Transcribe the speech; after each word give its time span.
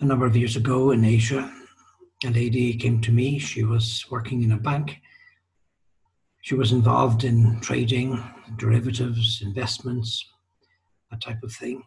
A 0.00 0.04
number 0.04 0.26
of 0.26 0.36
years 0.36 0.56
ago 0.56 0.90
in 0.90 1.04
Asia, 1.04 1.50
a 2.24 2.30
lady 2.30 2.74
came 2.74 3.00
to 3.00 3.12
me. 3.12 3.38
She 3.38 3.64
was 3.64 4.04
working 4.10 4.42
in 4.42 4.52
a 4.52 4.58
bank. 4.58 5.00
She 6.42 6.54
was 6.54 6.72
involved 6.72 7.24
in 7.24 7.60
trading, 7.60 8.22
derivatives, 8.56 9.42
investments, 9.42 10.24
that 11.10 11.20
type 11.20 11.42
of 11.42 11.52
thing. 11.52 11.82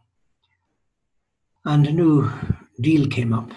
And 1.65 1.85
a 1.87 1.91
new 1.91 2.31
deal 2.81 3.07
came 3.07 3.33
up 3.33 3.51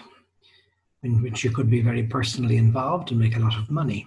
in 1.03 1.23
which 1.23 1.39
she 1.39 1.49
could 1.49 1.71
be 1.71 1.81
very 1.81 2.05
personally 2.05 2.57
involved 2.57 3.11
and 3.11 3.19
make 3.19 3.37
a 3.37 3.41
lot 3.41 3.57
of 3.57 3.71
money. 3.71 4.07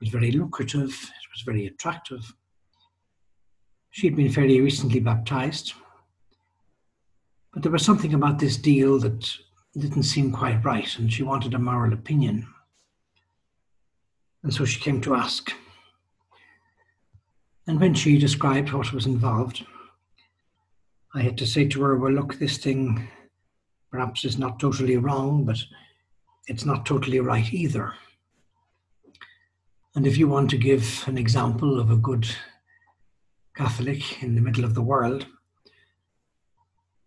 It 0.00 0.04
was 0.04 0.08
very 0.08 0.32
lucrative, 0.32 0.90
it 0.90 1.28
was 1.34 1.42
very 1.44 1.66
attractive. 1.66 2.32
She'd 3.90 4.16
been 4.16 4.32
fairly 4.32 4.60
recently 4.60 5.00
baptized, 5.00 5.74
but 7.52 7.62
there 7.62 7.72
was 7.72 7.84
something 7.84 8.14
about 8.14 8.38
this 8.38 8.56
deal 8.56 8.98
that 9.00 9.28
didn't 9.76 10.04
seem 10.04 10.32
quite 10.32 10.64
right, 10.64 10.98
and 10.98 11.12
she 11.12 11.22
wanted 11.22 11.54
a 11.54 11.58
moral 11.58 11.92
opinion. 11.92 12.46
And 14.42 14.52
so 14.52 14.64
she 14.64 14.80
came 14.80 15.00
to 15.02 15.14
ask. 15.14 15.52
And 17.66 17.80
when 17.80 17.94
she 17.94 18.18
described 18.18 18.72
what 18.72 18.92
was 18.92 19.06
involved, 19.06 19.64
I 21.14 21.22
had 21.22 21.38
to 21.38 21.46
say 21.46 21.66
to 21.68 21.82
her, 21.82 21.96
Well, 21.96 22.12
look, 22.12 22.38
this 22.38 22.58
thing 22.58 23.08
perhaps 23.90 24.24
is 24.24 24.38
not 24.38 24.60
totally 24.60 24.96
wrong, 24.96 25.44
but 25.44 25.58
it's 26.46 26.64
not 26.64 26.86
totally 26.86 27.20
right 27.20 27.52
either. 27.52 27.94
And 29.94 30.06
if 30.06 30.16
you 30.16 30.28
want 30.28 30.50
to 30.50 30.58
give 30.58 31.04
an 31.06 31.18
example 31.18 31.80
of 31.80 31.90
a 31.90 31.96
good 31.96 32.28
Catholic 33.56 34.22
in 34.22 34.34
the 34.34 34.40
middle 34.40 34.64
of 34.64 34.74
the 34.74 34.82
world, 34.82 35.26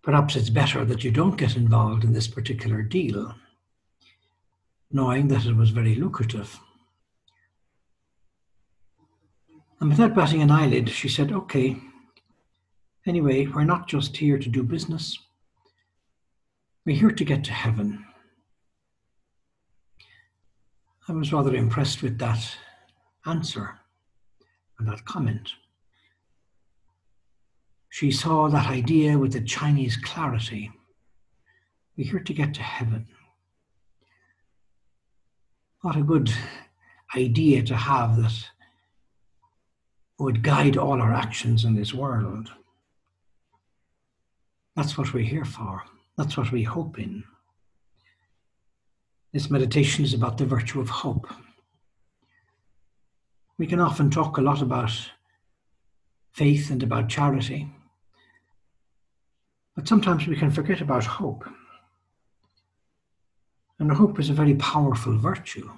perhaps 0.02 0.36
it's 0.36 0.50
better 0.50 0.84
that 0.86 1.04
you 1.04 1.12
don't 1.12 1.38
get 1.38 1.56
involved 1.56 2.04
in 2.04 2.14
this 2.14 2.28
particular 2.28 2.82
deal, 2.82 3.36
knowing 4.92 5.28
that 5.28 5.46
it 5.46 5.56
was 5.56 5.70
very 5.70 5.96
lucrative. 5.96 6.60
And 9.80 9.90
without 9.90 10.16
batting 10.16 10.42
an 10.42 10.52
eyelid, 10.52 10.90
she 10.90 11.10
said, 11.10 11.32
Okay, 11.32 11.78
anyway, 13.06 13.48
we're 13.48 13.64
not 13.64 13.88
just 13.88 14.18
here 14.18 14.38
to 14.38 14.50
do 14.50 14.64
business, 14.64 15.18
we're 16.86 16.98
here 16.98 17.12
to 17.12 17.26
get 17.26 17.44
to 17.46 17.54
heaven. 17.54 18.06
I 21.08 21.14
was 21.14 21.34
rather 21.34 21.56
impressed 21.56 22.02
with 22.02 22.20
that 22.20 22.58
answer 23.26 23.80
and 24.80 24.88
that 24.88 25.04
comment. 25.06 25.52
She 27.92 28.10
saw 28.10 28.48
that 28.48 28.68
idea 28.68 29.18
with 29.20 29.34
the 29.34 29.42
Chinese 29.42 29.98
clarity. 29.98 30.72
We're 31.98 32.10
here 32.10 32.20
to 32.22 32.34
get 32.34 32.54
to 32.54 32.64
heaven. 32.64 33.06
What 35.82 35.98
a 35.98 36.02
good 36.02 36.34
idea 37.18 37.62
to 37.64 37.76
have 37.76 38.16
that 38.16 38.34
would 40.18 40.42
guide 40.42 40.78
all 40.78 41.02
our 41.02 41.14
actions 41.14 41.66
in 41.66 41.76
this 41.76 41.94
world. 41.94 42.50
That's 44.78 44.98
what 44.98 45.14
we're 45.14 45.26
here 45.26 45.46
for. 45.46 45.84
That's 46.18 46.38
what 46.38 46.54
we 46.54 46.64
hope 46.64 46.98
in. 46.98 47.26
This 49.34 49.50
meditation 49.50 50.06
is 50.06 50.14
about 50.14 50.38
the 50.38 50.46
virtue 50.46 50.80
of 50.80 50.90
hope. 50.90 51.28
We 53.58 53.68
can 53.68 53.82
often 53.82 54.10
talk 54.10 54.38
a 54.38 54.42
lot 54.42 54.62
about 54.62 54.94
faith 56.32 56.72
and 56.72 56.82
about 56.84 57.10
charity. 57.10 57.68
But 59.76 59.88
sometimes 59.88 60.28
we 60.28 60.36
can 60.36 60.52
forget 60.52 60.82
about 60.82 61.06
hope. 61.06 61.46
And 63.80 63.92
hope 63.92 64.20
is 64.20 64.30
a 64.30 64.34
very 64.34 64.56
powerful 64.56 65.18
virtue. 65.18 65.70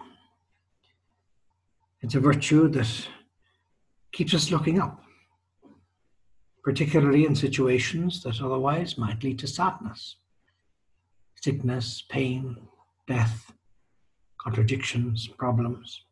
It's 2.01 2.15
a 2.15 2.19
virtue 2.19 2.67
that 2.69 3.07
keeps 4.11 4.33
us 4.33 4.51
looking 4.51 4.79
up, 4.79 5.01
particularly 6.63 7.25
in 7.25 7.35
situations 7.35 8.21
that 8.23 8.41
otherwise 8.41 8.97
might 8.97 9.23
lead 9.23 9.39
to 9.39 9.47
sadness, 9.47 10.17
sickness, 11.41 12.03
pain, 12.09 12.57
death, 13.07 13.53
contradictions, 14.37 15.27
problems. 15.27 16.03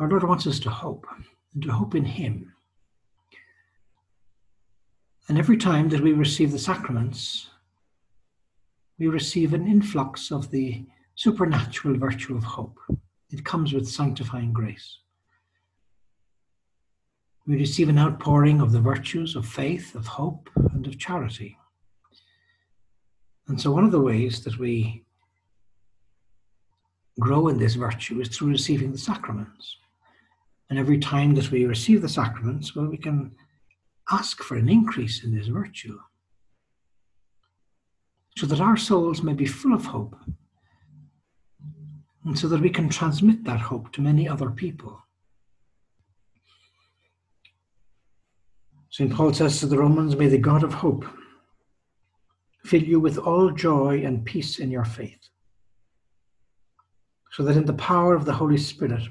Our 0.00 0.08
Lord 0.08 0.24
wants 0.24 0.46
us 0.46 0.58
to 0.60 0.70
hope 0.70 1.06
and 1.54 1.62
to 1.62 1.72
hope 1.72 1.94
in 1.94 2.04
Him 2.04 2.52
and 5.28 5.38
every 5.38 5.56
time 5.56 5.88
that 5.88 6.00
we 6.00 6.12
receive 6.12 6.52
the 6.52 6.58
sacraments, 6.58 7.48
we 8.98 9.08
receive 9.08 9.54
an 9.54 9.66
influx 9.66 10.30
of 10.30 10.50
the 10.50 10.84
supernatural 11.16 11.96
virtue 11.96 12.36
of 12.36 12.44
hope. 12.44 12.78
It 13.30 13.44
comes 13.44 13.72
with 13.72 13.88
sanctifying 13.88 14.52
grace. 14.52 14.98
We 17.46 17.56
receive 17.56 17.88
an 17.88 17.98
outpouring 17.98 18.60
of 18.60 18.72
the 18.72 18.80
virtues 18.80 19.36
of 19.36 19.46
faith, 19.46 19.94
of 19.94 20.06
hope, 20.06 20.48
and 20.72 20.86
of 20.86 20.98
charity. 20.98 21.56
And 23.48 23.60
so, 23.60 23.70
one 23.70 23.84
of 23.84 23.92
the 23.92 24.00
ways 24.00 24.42
that 24.44 24.58
we 24.58 25.04
grow 27.20 27.48
in 27.48 27.58
this 27.58 27.74
virtue 27.74 28.20
is 28.20 28.28
through 28.28 28.48
receiving 28.48 28.92
the 28.92 28.98
sacraments. 28.98 29.76
And 30.68 30.78
every 30.78 30.98
time 30.98 31.34
that 31.34 31.50
we 31.50 31.64
receive 31.64 32.02
the 32.02 32.08
sacraments, 32.08 32.74
well, 32.74 32.86
we 32.86 32.96
can 32.96 33.32
ask 34.10 34.42
for 34.42 34.56
an 34.56 34.68
increase 34.68 35.24
in 35.24 35.34
this 35.34 35.48
virtue 35.48 35.98
so 38.36 38.46
that 38.46 38.60
our 38.60 38.76
souls 38.76 39.22
may 39.22 39.32
be 39.32 39.46
full 39.46 39.72
of 39.72 39.86
hope 39.86 40.14
and 42.24 42.38
so 42.38 42.48
that 42.48 42.60
we 42.60 42.70
can 42.70 42.88
transmit 42.88 43.44
that 43.44 43.60
hope 43.60 43.92
to 43.92 44.00
many 44.00 44.28
other 44.28 44.50
people. 44.50 45.00
St. 48.90 49.12
Paul 49.12 49.32
says 49.32 49.60
to 49.60 49.66
the 49.66 49.78
Romans, 49.78 50.16
May 50.16 50.28
the 50.28 50.38
God 50.38 50.62
of 50.62 50.74
hope 50.74 51.04
fill 52.64 52.82
you 52.82 52.98
with 52.98 53.18
all 53.18 53.50
joy 53.50 54.02
and 54.04 54.24
peace 54.24 54.58
in 54.58 54.70
your 54.70 54.84
faith, 54.84 55.28
so 57.30 57.42
that 57.44 57.56
in 57.56 57.64
the 57.64 57.74
power 57.74 58.14
of 58.14 58.24
the 58.24 58.32
Holy 58.32 58.58
Spirit 58.58 59.02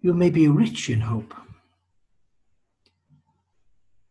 you 0.00 0.12
may 0.12 0.30
be 0.30 0.48
rich 0.48 0.90
in 0.90 1.00
hope 1.00 1.34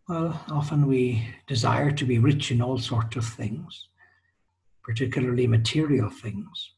well, 0.08 0.42
often 0.50 0.88
we 0.88 1.28
desire 1.48 1.92
to 1.92 2.06
be 2.06 2.18
rich 2.18 2.52
in 2.52 2.62
all 2.62 2.78
sorts 2.78 3.18
of 3.18 3.26
things, 3.26 3.90
particularly 4.82 5.48
material 5.48 6.10
things. 6.10 6.72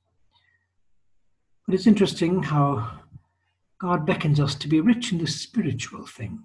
But 1.66 1.76
it's 1.76 1.86
interesting 1.86 2.42
how 2.42 3.02
God 3.78 4.06
beckons 4.06 4.40
us 4.40 4.56
to 4.56 4.68
be 4.68 4.82
rich 4.82 5.12
in 5.12 5.20
the 5.20 5.28
spiritual 5.28 6.08
things, 6.08 6.42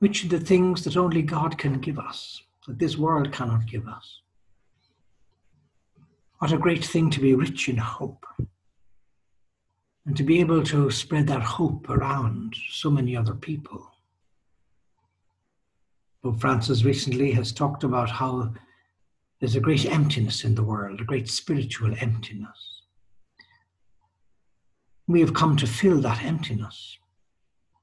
rich 0.00 0.22
in 0.22 0.28
the 0.28 0.38
things 0.38 0.84
that 0.84 0.96
only 0.96 1.22
God 1.22 1.58
can 1.58 1.80
give 1.80 1.98
us, 1.98 2.42
that 2.68 2.78
this 2.78 2.96
world 2.96 3.32
cannot 3.32 3.66
give 3.66 3.88
us. 3.88 4.20
What 6.38 6.52
a 6.52 6.58
great 6.58 6.84
thing 6.84 7.10
to 7.10 7.20
be 7.20 7.34
rich 7.34 7.68
in 7.68 7.76
hope 7.76 8.24
and 10.06 10.16
to 10.16 10.22
be 10.22 10.40
able 10.40 10.62
to 10.62 10.90
spread 10.90 11.26
that 11.26 11.42
hope 11.42 11.90
around 11.90 12.54
so 12.70 12.88
many 12.88 13.16
other 13.16 13.34
people. 13.34 13.89
Pope 16.22 16.40
Francis 16.40 16.84
recently 16.84 17.32
has 17.32 17.50
talked 17.50 17.82
about 17.82 18.10
how 18.10 18.52
there's 19.40 19.56
a 19.56 19.60
great 19.60 19.86
emptiness 19.86 20.44
in 20.44 20.54
the 20.54 20.62
world, 20.62 21.00
a 21.00 21.04
great 21.04 21.28
spiritual 21.28 21.94
emptiness. 21.98 22.82
We 25.06 25.20
have 25.20 25.32
come 25.32 25.56
to 25.56 25.66
fill 25.66 26.00
that 26.02 26.22
emptiness 26.22 26.98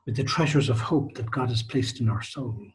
with 0.05 0.15
the 0.15 0.23
treasures 0.23 0.69
of 0.69 0.79
hope 0.79 1.15
that 1.15 1.31
God 1.31 1.49
has 1.49 1.63
placed 1.63 1.99
in 1.99 2.09
our 2.09 2.21
soul. 2.21 2.67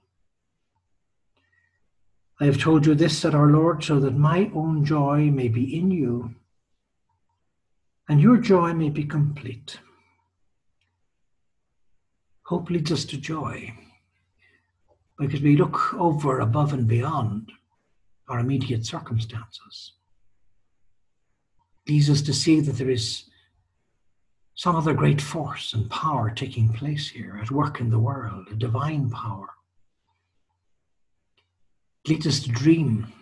I 2.41 2.47
have 2.47 2.61
told 2.61 2.85
you 2.85 2.94
this, 2.97 3.17
said 3.17 3.35
our 3.35 3.47
Lord, 3.47 3.85
so 3.85 4.00
that 4.00 4.17
my 4.17 4.50
own 4.55 4.85
joy 4.85 5.31
may 5.31 5.47
be 5.47 5.79
in 5.79 5.93
you 5.93 6.35
and 8.09 8.20
your 8.20 8.37
joy 8.37 8.75
may 8.75 8.91
be 8.91 9.05
complete. 9.05 9.79
Hope 12.43 12.69
leads 12.69 12.91
us 12.91 13.05
to 13.06 13.17
joy. 13.17 13.73
Because 15.19 15.41
we 15.41 15.56
look 15.56 15.94
over, 15.94 16.41
above, 16.41 16.73
and 16.73 16.87
beyond 16.87 17.53
our 18.29 18.41
immediate 18.41 18.87
circumstances. 18.87 19.93
Leads 21.88 22.11
us 22.11 22.23
to 22.23 22.32
see 22.32 22.61
that 22.61 22.76
there 22.79 22.91
is 22.91 23.25
some 24.55 24.76
other 24.76 24.94
great 24.94 25.20
force 25.20 25.73
and 25.73 25.91
power 25.91 26.31
taking 26.31 26.73
place 26.73 27.09
here 27.09 27.38
at 27.43 27.50
work 27.50 27.81
in 27.81 27.91
the 27.91 27.99
world, 27.99 28.47
a 28.50 28.55
divine 28.55 29.11
power. 29.11 29.49
Leads 32.06 32.26
us 32.26 32.41
to 32.41 32.50
dream 32.50 33.12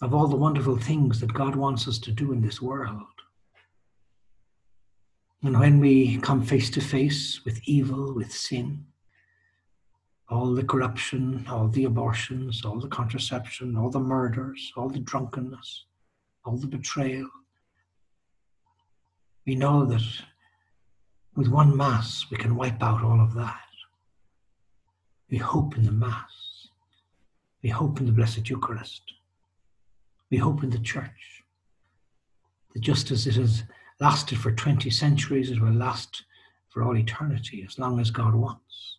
of 0.00 0.14
all 0.14 0.28
the 0.28 0.36
wonderful 0.36 0.76
things 0.76 1.20
that 1.20 1.34
God 1.34 1.56
wants 1.56 1.88
us 1.88 1.98
to 2.00 2.12
do 2.12 2.32
in 2.32 2.40
this 2.40 2.62
world. 2.62 3.02
And 5.42 5.58
when 5.58 5.78
we 5.78 6.18
come 6.18 6.42
face 6.42 6.70
to 6.70 6.80
face 6.80 7.44
with 7.44 7.60
evil, 7.64 8.14
with 8.14 8.32
sin, 8.32 8.86
all 10.30 10.54
the 10.54 10.64
corruption, 10.64 11.46
all 11.48 11.68
the 11.68 11.84
abortions, 11.84 12.64
all 12.64 12.78
the 12.78 12.88
contraception, 12.88 13.76
all 13.76 13.90
the 13.90 14.00
murders, 14.00 14.72
all 14.76 14.88
the 14.88 14.98
drunkenness, 14.98 15.86
all 16.44 16.56
the 16.56 16.66
betrayal, 16.66 17.28
we 19.48 19.54
know 19.54 19.86
that 19.86 20.02
with 21.34 21.48
one 21.48 21.74
Mass 21.74 22.26
we 22.30 22.36
can 22.36 22.54
wipe 22.54 22.82
out 22.82 23.02
all 23.02 23.18
of 23.18 23.32
that. 23.32 23.56
We 25.30 25.38
hope 25.38 25.78
in 25.78 25.84
the 25.84 25.92
Mass. 25.92 26.68
We 27.62 27.70
hope 27.70 27.98
in 27.98 28.04
the 28.04 28.12
Blessed 28.12 28.50
Eucharist. 28.50 29.02
We 30.30 30.36
hope 30.36 30.62
in 30.62 30.68
the 30.68 30.78
Church. 30.78 31.42
That 32.74 32.80
just 32.80 33.10
as 33.10 33.26
it 33.26 33.36
has 33.36 33.64
lasted 34.00 34.38
for 34.38 34.52
20 34.52 34.90
centuries, 34.90 35.50
it 35.50 35.62
will 35.62 35.72
last 35.72 36.24
for 36.68 36.82
all 36.82 36.98
eternity, 36.98 37.64
as 37.66 37.78
long 37.78 37.98
as 38.00 38.10
God 38.10 38.34
wants. 38.34 38.97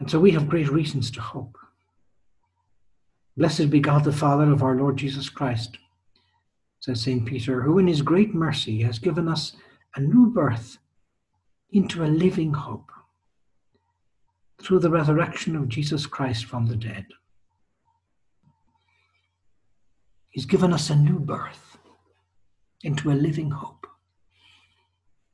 And 0.00 0.10
so 0.10 0.20
we 0.20 0.32
have 0.32 0.48
great 0.48 0.68
reasons 0.68 1.10
to 1.12 1.20
hope. 1.20 1.56
Blessed 3.36 3.70
be 3.70 3.80
God 3.80 4.04
the 4.04 4.12
Father 4.12 4.50
of 4.50 4.62
our 4.62 4.76
Lord 4.76 4.96
Jesus 4.96 5.28
Christ 5.28 5.78
says 6.80 7.02
St. 7.02 7.26
Peter, 7.26 7.62
who 7.62 7.78
in 7.78 7.86
his 7.86 8.02
great 8.02 8.34
mercy 8.34 8.82
has 8.82 8.98
given 8.98 9.28
us 9.28 9.56
a 9.96 10.00
new 10.00 10.30
birth 10.30 10.78
into 11.72 12.04
a 12.04 12.06
living 12.06 12.52
hope 12.52 12.90
through 14.62 14.78
the 14.78 14.90
resurrection 14.90 15.56
of 15.56 15.68
Jesus 15.68 16.06
Christ 16.06 16.44
from 16.44 16.66
the 16.66 16.76
dead. 16.76 17.06
He's 20.30 20.46
given 20.46 20.72
us 20.72 20.90
a 20.90 20.96
new 20.96 21.18
birth 21.18 21.78
into 22.82 23.10
a 23.10 23.14
living 23.14 23.50
hope. 23.50 23.86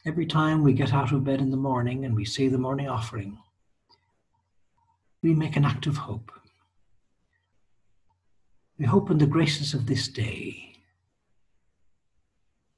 Every 0.06 0.26
time 0.26 0.62
we 0.62 0.73
get 0.73 0.93
out 0.93 1.12
of 1.12 1.25
bed 1.25 1.41
in 1.41 1.50
the 1.50 1.56
morning 1.56 2.05
and 2.05 2.15
we 2.15 2.25
say 2.25 2.49
the 2.49 2.58
morning 2.58 2.88
offering, 2.88 3.38
we 5.22 5.34
make 5.34 5.56
an 5.56 5.64
act 5.64 5.86
of 5.86 5.96
hope. 5.96 6.30
We 8.78 8.86
hope 8.86 9.10
in 9.10 9.19
the 9.19 9.26
graces 9.26 9.74
of 9.74 9.86
this 9.86 10.08
day 10.08 10.72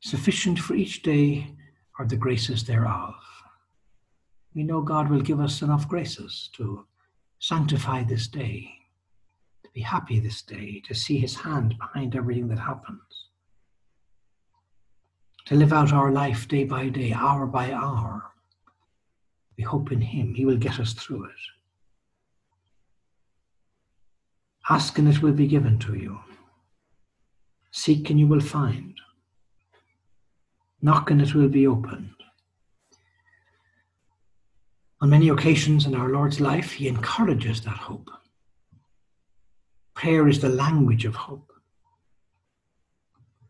Sufficient 0.05 0.59
for 0.59 0.75
each 0.75 1.01
day 1.01 1.47
are 1.99 2.05
the 2.05 2.15
graces 2.15 2.63
thereof. 2.63 3.15
We 4.55 4.63
know 4.63 4.83
God 4.83 5.09
will 5.09 5.23
give 5.23 5.41
us 5.41 5.63
enough 5.63 5.89
graces 5.89 6.51
to 6.57 6.85
sanctify 7.39 8.05
this 8.05 8.29
day, 8.29 8.71
to 9.63 9.71
be 9.73 9.81
happy 9.81 10.21
this 10.21 10.43
day, 10.43 10.83
to 10.85 10.95
see 10.95 11.19
His 11.19 11.37
hand 11.37 11.77
behind 11.79 12.15
everything 12.15 12.49
that 12.49 12.59
happens, 12.59 13.01
to 15.47 15.55
live 15.55 15.73
out 15.73 15.95
our 15.95 16.13
life 16.13 16.49
day 16.49 16.65
by 16.65 16.91
day, 16.91 17.15
hour 17.15 17.47
by 17.47 17.73
hour. 17.73 18.25
We 19.57 19.65
hope 19.65 19.91
in 19.91 20.03
Him, 20.03 20.35
He 20.35 20.45
will 20.45 20.59
get 20.59 20.81
us 20.81 20.93
through 20.93 21.25
it. 21.25 21.64
Ask 24.71 24.99
and 24.99 25.09
it 25.09 25.21
will 25.21 25.33
be 25.33 25.47
given 25.47 25.79
to 25.81 25.95
you. 25.95 26.21
Seek 27.71 28.09
and 28.09 28.19
you 28.19 28.27
will 28.27 28.41
find. 28.41 28.99
Knock 30.81 31.11
and 31.11 31.21
it 31.21 31.35
will 31.35 31.49
be 31.49 31.67
opened. 31.67 32.15
On 35.03 35.11
many 35.11 35.29
occasions 35.29 35.85
in 35.85 35.95
our 35.95 36.09
Lord's 36.09 36.41
life, 36.41 36.73
He 36.73 36.89
encourages 36.89 37.61
that 37.63 37.77
hope. 37.77 38.11
Prayer 39.93 40.29
is 40.29 40.41
the 40.41 40.49
language 40.49 41.05
of 41.05 41.15
hope. 41.15 41.53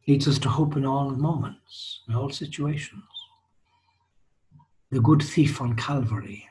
Leads 0.09 0.27
us 0.27 0.39
to 0.41 0.49
hope 0.49 0.77
in 0.77 0.85
all 0.85 1.11
moments, 1.11 2.01
in 2.09 2.15
all 2.15 2.31
situations. 2.31 3.05
The 4.91 5.01
good 5.01 5.23
thief 5.23 5.61
on 5.61 5.77
Calvary, 5.77 6.49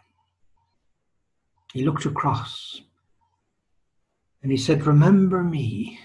he 1.73 1.83
looked 1.83 2.05
across 2.05 2.81
and 4.43 4.51
he 4.51 4.57
said, 4.57 4.85
Remember 4.85 5.41
me 5.41 5.99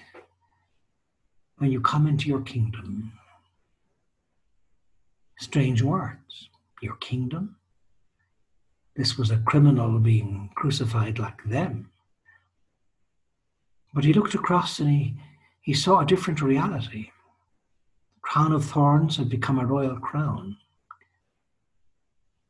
when 1.58 1.72
you 1.72 1.80
come 1.80 2.06
into 2.06 2.28
your 2.28 2.40
kingdom. 2.40 3.12
Strange 5.38 5.82
words. 5.82 6.48
Your 6.80 6.94
kingdom? 6.96 7.56
This 8.94 9.18
was 9.18 9.30
a 9.32 9.38
criminal 9.38 9.98
being 9.98 10.50
crucified 10.54 11.18
like 11.18 11.42
them. 11.44 11.90
But 13.92 14.04
he 14.04 14.12
looked 14.12 14.34
across 14.34 14.78
and 14.78 14.90
he, 14.90 15.14
he 15.60 15.74
saw 15.74 16.00
a 16.00 16.06
different 16.06 16.40
reality. 16.40 17.10
The 18.14 18.20
crown 18.22 18.52
of 18.52 18.64
thorns 18.64 19.16
had 19.16 19.28
become 19.28 19.58
a 19.58 19.66
royal 19.66 19.96
crown. 19.98 20.56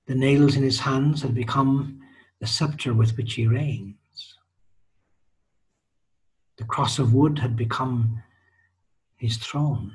The 0.06 0.14
nails 0.14 0.56
in 0.56 0.62
his 0.62 0.80
hands 0.80 1.22
had 1.22 1.34
become 1.34 2.00
the 2.40 2.46
scepter 2.46 2.92
with 2.92 3.16
which 3.16 3.34
he 3.34 3.46
reigns. 3.46 3.94
The 6.58 6.64
cross 6.64 6.98
of 6.98 7.14
wood 7.14 7.38
had 7.38 7.56
become 7.56 8.22
his 9.16 9.36
throne. 9.36 9.94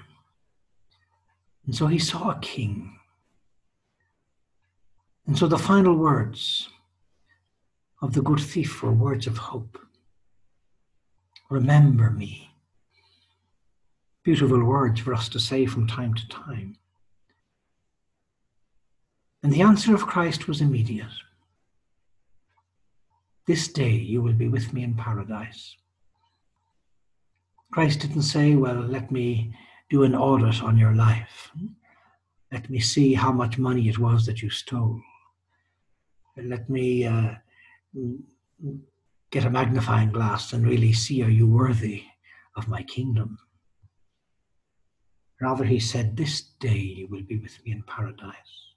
And 1.65 1.75
so 1.75 1.87
he 1.87 1.99
saw 1.99 2.31
a 2.31 2.39
king. 2.39 2.97
And 5.27 5.37
so 5.37 5.47
the 5.47 5.57
final 5.57 5.95
words 5.95 6.69
of 8.01 8.13
the 8.13 8.21
good 8.21 8.39
thief 8.39 8.81
were 8.81 8.91
words 8.91 9.27
of 9.27 9.37
hope. 9.37 9.77
Remember 11.49 12.09
me. 12.09 12.49
Beautiful 14.23 14.63
words 14.63 15.01
for 15.01 15.13
us 15.13 15.29
to 15.29 15.39
say 15.39 15.65
from 15.65 15.87
time 15.87 16.13
to 16.13 16.27
time. 16.27 16.77
And 19.41 19.51
the 19.51 19.61
answer 19.61 19.93
of 19.93 20.07
Christ 20.07 20.47
was 20.47 20.61
immediate. 20.61 21.11
This 23.45 23.67
day 23.67 23.91
you 23.91 24.21
will 24.21 24.33
be 24.33 24.47
with 24.47 24.73
me 24.73 24.83
in 24.83 24.95
paradise. 24.95 25.75
Christ 27.73 28.01
didn't 28.01 28.21
say, 28.21 28.53
Well, 28.53 28.81
let 28.81 29.09
me 29.09 29.51
do 29.89 30.03
an 30.03 30.13
audit 30.13 30.61
on 30.61 30.77
your 30.77 30.93
life. 30.93 31.51
Let 32.51 32.69
me 32.69 32.79
see 32.79 33.15
how 33.15 33.31
much 33.31 33.57
money 33.57 33.89
it 33.89 33.97
was 33.97 34.27
that 34.27 34.43
you 34.43 34.51
stole. 34.51 35.01
Let 36.37 36.69
me 36.69 37.07
uh, 37.07 37.33
get 39.31 39.45
a 39.45 39.49
magnifying 39.49 40.11
glass 40.11 40.53
and 40.53 40.67
really 40.67 40.93
see 40.93 41.23
are 41.23 41.31
you 41.31 41.47
worthy 41.47 42.03
of 42.55 42.67
my 42.67 42.83
kingdom. 42.83 43.39
Rather, 45.41 45.63
he 45.63 45.79
said, 45.79 46.15
This 46.15 46.41
day 46.59 46.77
you 46.77 47.07
will 47.07 47.23
be 47.23 47.37
with 47.39 47.57
me 47.65 47.71
in 47.71 47.81
paradise. 47.87 48.75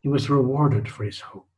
He 0.00 0.08
was 0.08 0.28
rewarded 0.28 0.90
for 0.90 1.04
his 1.04 1.20
hope. 1.20 1.48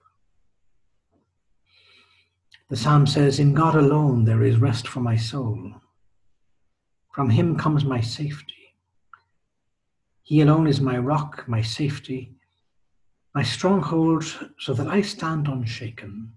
The 2.71 2.77
psalm 2.77 3.09
says, 3.09 3.41
In 3.41 3.53
God 3.53 3.75
alone 3.75 4.25
there 4.25 4.45
is 4.45 4.59
rest 4.59 4.87
for 4.87 5.01
my 5.01 5.17
soul. 5.17 5.75
From 7.15 7.31
him 7.31 7.57
comes 7.57 7.85
my 7.85 8.01
safety. 8.01 8.75
He 10.25 10.41
alone 10.41 10.67
is 10.67 10.81
my 10.81 10.99
rock, 10.99 11.45
my 11.47 11.63
safety, 11.63 12.35
my 13.37 13.45
stronghold, 13.45 14.25
so 14.59 14.75
that 14.75 14.89
I 14.89 15.01
stand 15.01 15.47
unshaken. 15.47 16.33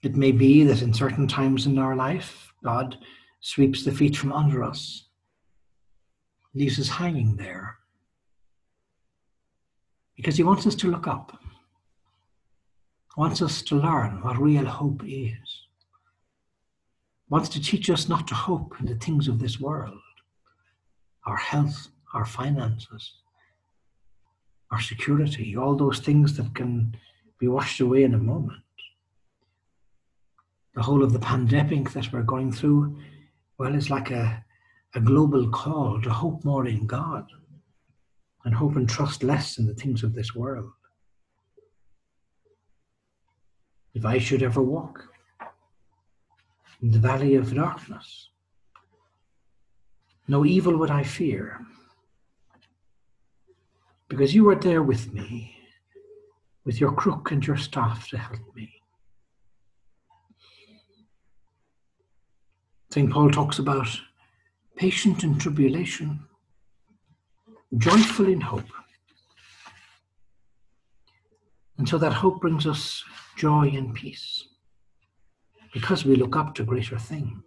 It 0.00 0.14
may 0.14 0.30
be 0.30 0.62
that 0.62 0.80
in 0.80 0.94
certain 0.94 1.26
times 1.26 1.66
in 1.66 1.76
our 1.76 1.96
life, 1.96 2.52
God 2.62 2.98
sweeps 3.40 3.84
the 3.84 3.90
feet 3.90 4.16
from 4.16 4.32
under 4.32 4.62
us, 4.62 5.06
leaves 6.54 6.78
us 6.78 6.88
hanging 6.88 7.34
there, 7.34 7.78
because 10.14 10.36
He 10.36 10.44
wants 10.44 10.68
us 10.68 10.76
to 10.76 10.88
look 10.88 11.08
up, 11.08 11.36
wants 13.16 13.42
us 13.42 13.60
to 13.62 13.74
learn 13.74 14.22
what 14.22 14.38
real 14.38 14.66
hope 14.66 15.02
is 15.04 15.61
wants 17.32 17.48
to 17.48 17.62
teach 17.62 17.88
us 17.88 18.10
not 18.10 18.28
to 18.28 18.34
hope 18.34 18.74
in 18.78 18.84
the 18.84 18.94
things 18.96 19.26
of 19.26 19.38
this 19.38 19.58
world 19.58 19.98
our 21.24 21.36
health, 21.36 21.88
our 22.12 22.26
finances, 22.26 23.14
our 24.70 24.80
security, 24.80 25.56
all 25.56 25.74
those 25.74 26.00
things 26.00 26.36
that 26.36 26.54
can 26.54 26.94
be 27.38 27.48
washed 27.48 27.80
away 27.80 28.02
in 28.02 28.12
a 28.12 28.18
moment. 28.18 28.62
The 30.74 30.82
whole 30.82 31.02
of 31.02 31.14
the 31.14 31.20
pandemic 31.20 31.92
that 31.92 32.12
we're 32.12 32.22
going 32.34 32.52
through, 32.52 32.98
well, 33.56 33.74
it's 33.74 33.88
like 33.88 34.10
a, 34.10 34.44
a 34.94 35.00
global 35.00 35.48
call 35.48 36.02
to 36.02 36.10
hope 36.10 36.44
more 36.44 36.66
in 36.66 36.86
God 36.86 37.24
and 38.44 38.54
hope 38.54 38.76
and 38.76 38.86
trust 38.86 39.22
less 39.22 39.56
in 39.56 39.66
the 39.66 39.74
things 39.74 40.02
of 40.02 40.12
this 40.12 40.34
world. 40.34 40.72
If 43.94 44.04
I 44.04 44.18
should 44.18 44.42
ever 44.42 44.60
walk 44.60 45.11
in 46.82 46.90
the 46.90 46.98
valley 46.98 47.36
of 47.36 47.54
darkness, 47.54 48.28
no 50.26 50.44
evil 50.44 50.76
would 50.76 50.90
I 50.90 51.04
fear, 51.04 51.64
because 54.08 54.34
you 54.34 54.48
are 54.50 54.56
there 54.56 54.82
with 54.82 55.12
me, 55.12 55.56
with 56.64 56.80
your 56.80 56.92
crook 56.92 57.30
and 57.30 57.46
your 57.46 57.56
staff 57.56 58.08
to 58.08 58.18
help 58.18 58.54
me. 58.54 58.72
St. 62.90 63.10
Paul 63.10 63.30
talks 63.30 63.58
about 63.58 63.88
patient 64.76 65.24
in 65.24 65.38
tribulation, 65.38 66.20
joyful 67.78 68.28
in 68.28 68.40
hope. 68.40 68.68
And 71.78 71.88
so 71.88 71.96
that 71.98 72.12
hope 72.12 72.40
brings 72.40 72.66
us 72.66 73.02
joy 73.36 73.72
and 73.74 73.94
peace 73.94 74.46
because 75.72 76.04
we 76.04 76.16
look 76.16 76.36
up 76.36 76.54
to 76.54 76.64
greater 76.64 76.98
things. 76.98 77.42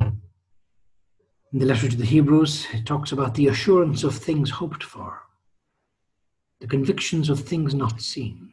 In 0.00 1.60
the 1.60 1.66
letter 1.66 1.88
to 1.88 1.96
the 1.96 2.04
Hebrews, 2.04 2.66
it 2.72 2.84
talks 2.84 3.12
about 3.12 3.34
the 3.34 3.46
assurance 3.46 4.02
of 4.02 4.14
things 4.14 4.50
hoped 4.50 4.82
for, 4.82 5.22
the 6.60 6.66
convictions 6.66 7.30
of 7.30 7.40
things 7.40 7.74
not 7.74 8.00
seen. 8.00 8.52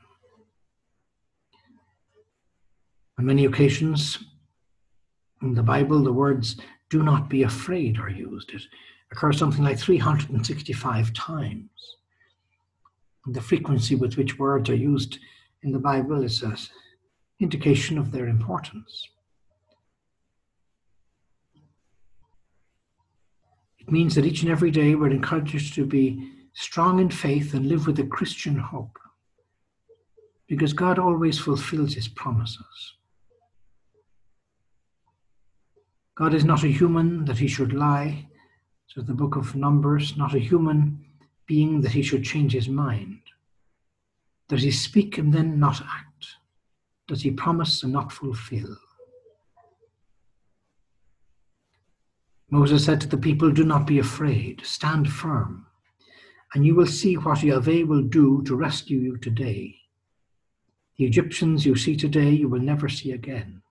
On 3.18 3.26
many 3.26 3.46
occasions 3.46 4.20
in 5.42 5.54
the 5.54 5.64
Bible, 5.64 6.04
the 6.04 6.14
words 6.14 6.56
do 6.90 7.04
not 7.04 7.30
be 7.30 7.44
afraid 7.44 8.00
are 8.00 8.10
used. 8.10 8.52
It 8.52 8.62
occurs 9.12 9.38
something 9.38 9.64
like 9.64 9.80
365 9.80 11.14
times. 11.14 11.70
And 13.26 13.36
the 13.36 13.42
frequency 13.42 13.96
with 13.96 14.18
which 14.18 14.38
words 14.40 14.70
are 14.70 14.76
used 14.76 15.20
in 15.64 15.72
the 15.72 15.80
Bible 15.80 16.24
is 16.24 16.42
an 16.44 16.56
indication 17.44 17.98
of 17.98 18.12
their 18.12 18.28
importance. 18.28 19.08
It 23.80 23.92
means 23.92 24.16
that 24.16 24.26
each 24.26 24.42
and 24.42 24.52
every 24.52 24.72
day 24.72 24.96
we're 24.96 25.12
encouraged 25.12 25.76
to 25.76 25.86
be 25.86 26.32
strong 26.54 27.00
in 27.00 27.10
faith 27.10 27.54
and 27.54 27.68
live 27.68 27.86
with 27.86 28.00
a 28.00 28.08
Christian 28.08 28.56
hope 28.56 28.98
because 30.48 30.74
God 30.74 30.98
always 31.00 31.38
fulfills 31.38 31.94
his 31.94 32.08
promises. 32.08 32.94
God 36.16 36.34
is 36.34 36.46
not 36.46 36.64
a 36.64 36.68
human 36.68 37.26
that 37.26 37.40
he 37.40 37.48
should 37.48 37.74
lie, 37.74 38.28
says 38.88 39.06
the 39.06 39.14
book 39.14 39.36
of 39.36 39.56
Numbers, 39.56 40.16
not 40.16 40.36
a 40.36 40.40
human 40.40 41.04
being 41.48 41.82
that 41.82 41.92
he 41.92 42.04
should 42.04 42.24
change 42.24 42.54
his 42.54 42.70
mind. 42.70 43.20
Does 44.48 44.62
he 44.62 44.72
speak 44.72 45.18
and 45.18 45.34
then 45.34 45.60
not 45.60 45.82
act? 45.82 46.13
Does 47.08 47.22
he 47.22 47.32
promise 47.32 47.84
and 47.84 47.92
not 47.92 48.12
fulfill? 48.12 48.78
Moses 52.50 52.86
said 52.86 53.02
to 53.02 53.08
the 53.08 53.18
people, 53.18 53.52
Do 53.52 53.66
not 53.66 53.88
be 53.88 54.00
afraid, 54.00 54.62
stand 54.64 55.12
firm, 55.12 55.66
and 56.54 56.66
you 56.66 56.76
will 56.76 56.86
see 56.86 57.16
what 57.16 57.42
Yahweh 57.42 57.84
will 57.84 58.04
do 58.04 58.44
to 58.44 58.56
rescue 58.56 59.00
you 59.00 59.18
today. 59.18 59.76
The 60.98 61.06
Egyptians 61.06 61.66
you 61.66 61.76
see 61.76 61.96
today, 61.96 62.30
you 62.30 62.48
will 62.48 62.60
never 62.60 62.88
see 62.88 63.12
again. 63.12 63.64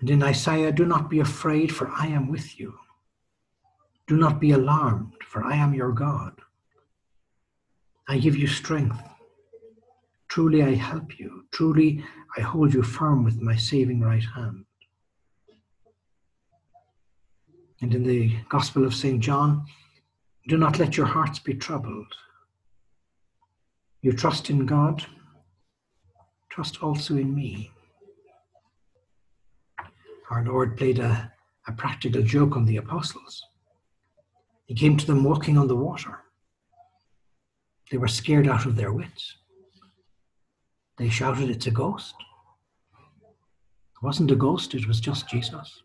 And 0.00 0.10
in 0.10 0.22
Isaiah, 0.24 0.72
do 0.72 0.84
not 0.84 1.08
be 1.08 1.20
afraid, 1.20 1.72
for 1.72 1.88
I 1.88 2.08
am 2.08 2.28
with 2.28 2.58
you. 2.58 2.74
Do 4.08 4.16
not 4.16 4.40
be 4.40 4.50
alarmed, 4.50 5.14
for 5.24 5.44
I 5.44 5.54
am 5.54 5.72
your 5.72 5.92
God. 5.92 6.40
I 8.08 8.18
give 8.18 8.36
you 8.36 8.48
strength. 8.48 9.00
Truly, 10.32 10.62
I 10.62 10.72
help 10.72 11.18
you. 11.18 11.44
Truly, 11.50 12.02
I 12.38 12.40
hold 12.40 12.72
you 12.72 12.82
firm 12.82 13.22
with 13.22 13.42
my 13.42 13.54
saving 13.54 14.00
right 14.00 14.24
hand. 14.34 14.64
And 17.82 17.94
in 17.94 18.02
the 18.02 18.34
Gospel 18.48 18.86
of 18.86 18.94
St. 18.94 19.20
John, 19.20 19.66
do 20.48 20.56
not 20.56 20.78
let 20.78 20.96
your 20.96 21.04
hearts 21.04 21.38
be 21.38 21.52
troubled. 21.52 22.14
You 24.00 24.14
trust 24.14 24.48
in 24.48 24.64
God, 24.64 25.04
trust 26.48 26.82
also 26.82 27.18
in 27.18 27.34
me. 27.34 27.70
Our 30.30 30.46
Lord 30.46 30.78
played 30.78 30.98
a, 30.98 31.30
a 31.68 31.72
practical 31.72 32.22
joke 32.22 32.56
on 32.56 32.64
the 32.64 32.78
apostles. 32.78 33.44
He 34.64 34.74
came 34.74 34.96
to 34.96 35.06
them 35.06 35.24
walking 35.24 35.58
on 35.58 35.68
the 35.68 35.76
water. 35.76 36.20
They 37.90 37.98
were 37.98 38.08
scared 38.08 38.48
out 38.48 38.64
of 38.64 38.76
their 38.76 38.94
wits. 38.94 39.36
They 41.02 41.08
shouted, 41.08 41.50
It's 41.50 41.66
a 41.66 41.72
ghost. 41.72 42.14
It 42.94 44.04
wasn't 44.04 44.30
a 44.30 44.36
ghost, 44.36 44.72
it 44.72 44.86
was 44.86 45.00
just 45.00 45.28
Jesus. 45.28 45.82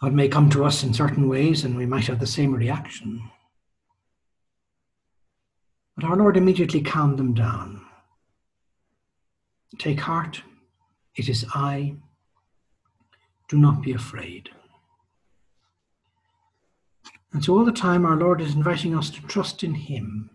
God 0.00 0.14
may 0.14 0.26
come 0.26 0.48
to 0.48 0.64
us 0.64 0.82
in 0.82 0.94
certain 0.94 1.28
ways 1.28 1.64
and 1.64 1.76
we 1.76 1.84
might 1.84 2.06
have 2.06 2.18
the 2.18 2.26
same 2.26 2.54
reaction. 2.54 3.28
But 5.94 6.06
our 6.06 6.16
Lord 6.16 6.38
immediately 6.38 6.80
calmed 6.80 7.18
them 7.18 7.34
down. 7.34 7.84
Take 9.78 10.00
heart, 10.00 10.40
it 11.14 11.28
is 11.28 11.44
I. 11.54 11.96
Do 13.50 13.58
not 13.58 13.82
be 13.82 13.92
afraid. 13.92 14.48
And 17.34 17.44
so 17.44 17.58
all 17.58 17.66
the 17.66 17.72
time, 17.72 18.06
our 18.06 18.16
Lord 18.16 18.40
is 18.40 18.54
inviting 18.54 18.96
us 18.96 19.10
to 19.10 19.20
trust 19.20 19.62
in 19.62 19.74
Him. 19.74 20.30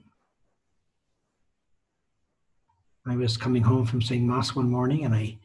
I 3.10 3.16
was 3.16 3.38
coming 3.38 3.64
home 3.64 3.86
from 3.86 4.02
saying 4.02 4.28
Mass 4.28 4.54
one 4.54 4.70
morning 4.70 5.06
and 5.06 5.16
I 5.16 5.38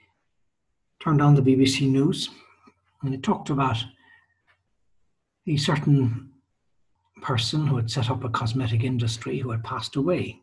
turned 0.98 1.22
on 1.22 1.36
the 1.36 1.42
BBC 1.42 1.88
News 1.88 2.28
and 3.02 3.14
it 3.14 3.22
talked 3.22 3.50
about 3.50 3.76
a 5.46 5.56
certain 5.56 6.30
person 7.22 7.64
who 7.68 7.76
had 7.76 7.88
set 7.88 8.10
up 8.10 8.24
a 8.24 8.28
cosmetic 8.28 8.82
industry 8.82 9.38
who 9.38 9.52
had 9.52 9.62
passed 9.62 9.94
away. 9.94 10.40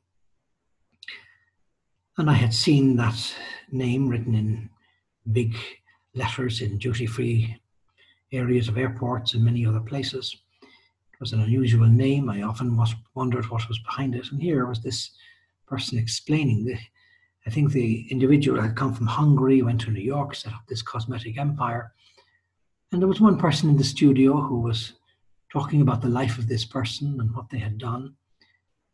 And 2.18 2.30
I 2.30 2.34
had 2.34 2.54
seen 2.54 2.96
that 2.96 3.36
name 3.70 4.08
written 4.08 4.34
in 4.34 4.70
big 5.34 5.58
letters 6.16 6.62
in 6.62 6.78
duty 6.78 7.06
free 7.06 7.60
areas 8.32 8.70
of 8.70 8.78
airports 8.78 9.34
and 9.34 9.44
many 9.44 9.66
other 9.66 9.82
places 9.82 10.38
It 10.62 11.20
was 11.20 11.34
an 11.34 11.42
unusual 11.42 11.88
name. 11.88 12.30
I 12.30 12.44
often 12.44 12.78
was, 12.78 12.96
wondered 13.14 13.50
what 13.50 13.68
was 13.68 13.80
behind 13.80 14.16
it. 14.16 14.32
And 14.32 14.42
here 14.42 14.66
was 14.66 14.82
this 14.82 15.12
person 15.68 15.98
explaining 15.98 16.64
the, 16.64 16.78
I 17.50 17.52
think 17.52 17.72
the 17.72 18.06
individual 18.12 18.62
had 18.62 18.76
come 18.76 18.94
from 18.94 19.08
Hungary, 19.08 19.64
went 19.64 19.82
to 19.82 19.90
New 19.90 20.04
York, 20.04 20.36
set 20.36 20.54
up 20.54 20.68
this 20.68 20.84
cosmetic 20.84 21.40
empire. 21.40 21.92
And 22.92 23.02
there 23.02 23.08
was 23.08 23.20
one 23.20 23.40
person 23.40 23.72
in 23.72 23.76
the 23.76 23.84
studio 23.84 24.40
who 24.40 24.60
was 24.60 24.94
talking 25.52 25.82
about 25.82 26.04
the 26.04 26.10
life 26.10 26.38
of 26.38 26.48
this 26.48 26.64
person 26.64 27.18
and 27.20 27.34
what 27.34 27.50
they 27.50 27.58
had 27.58 27.80
done. 27.80 28.14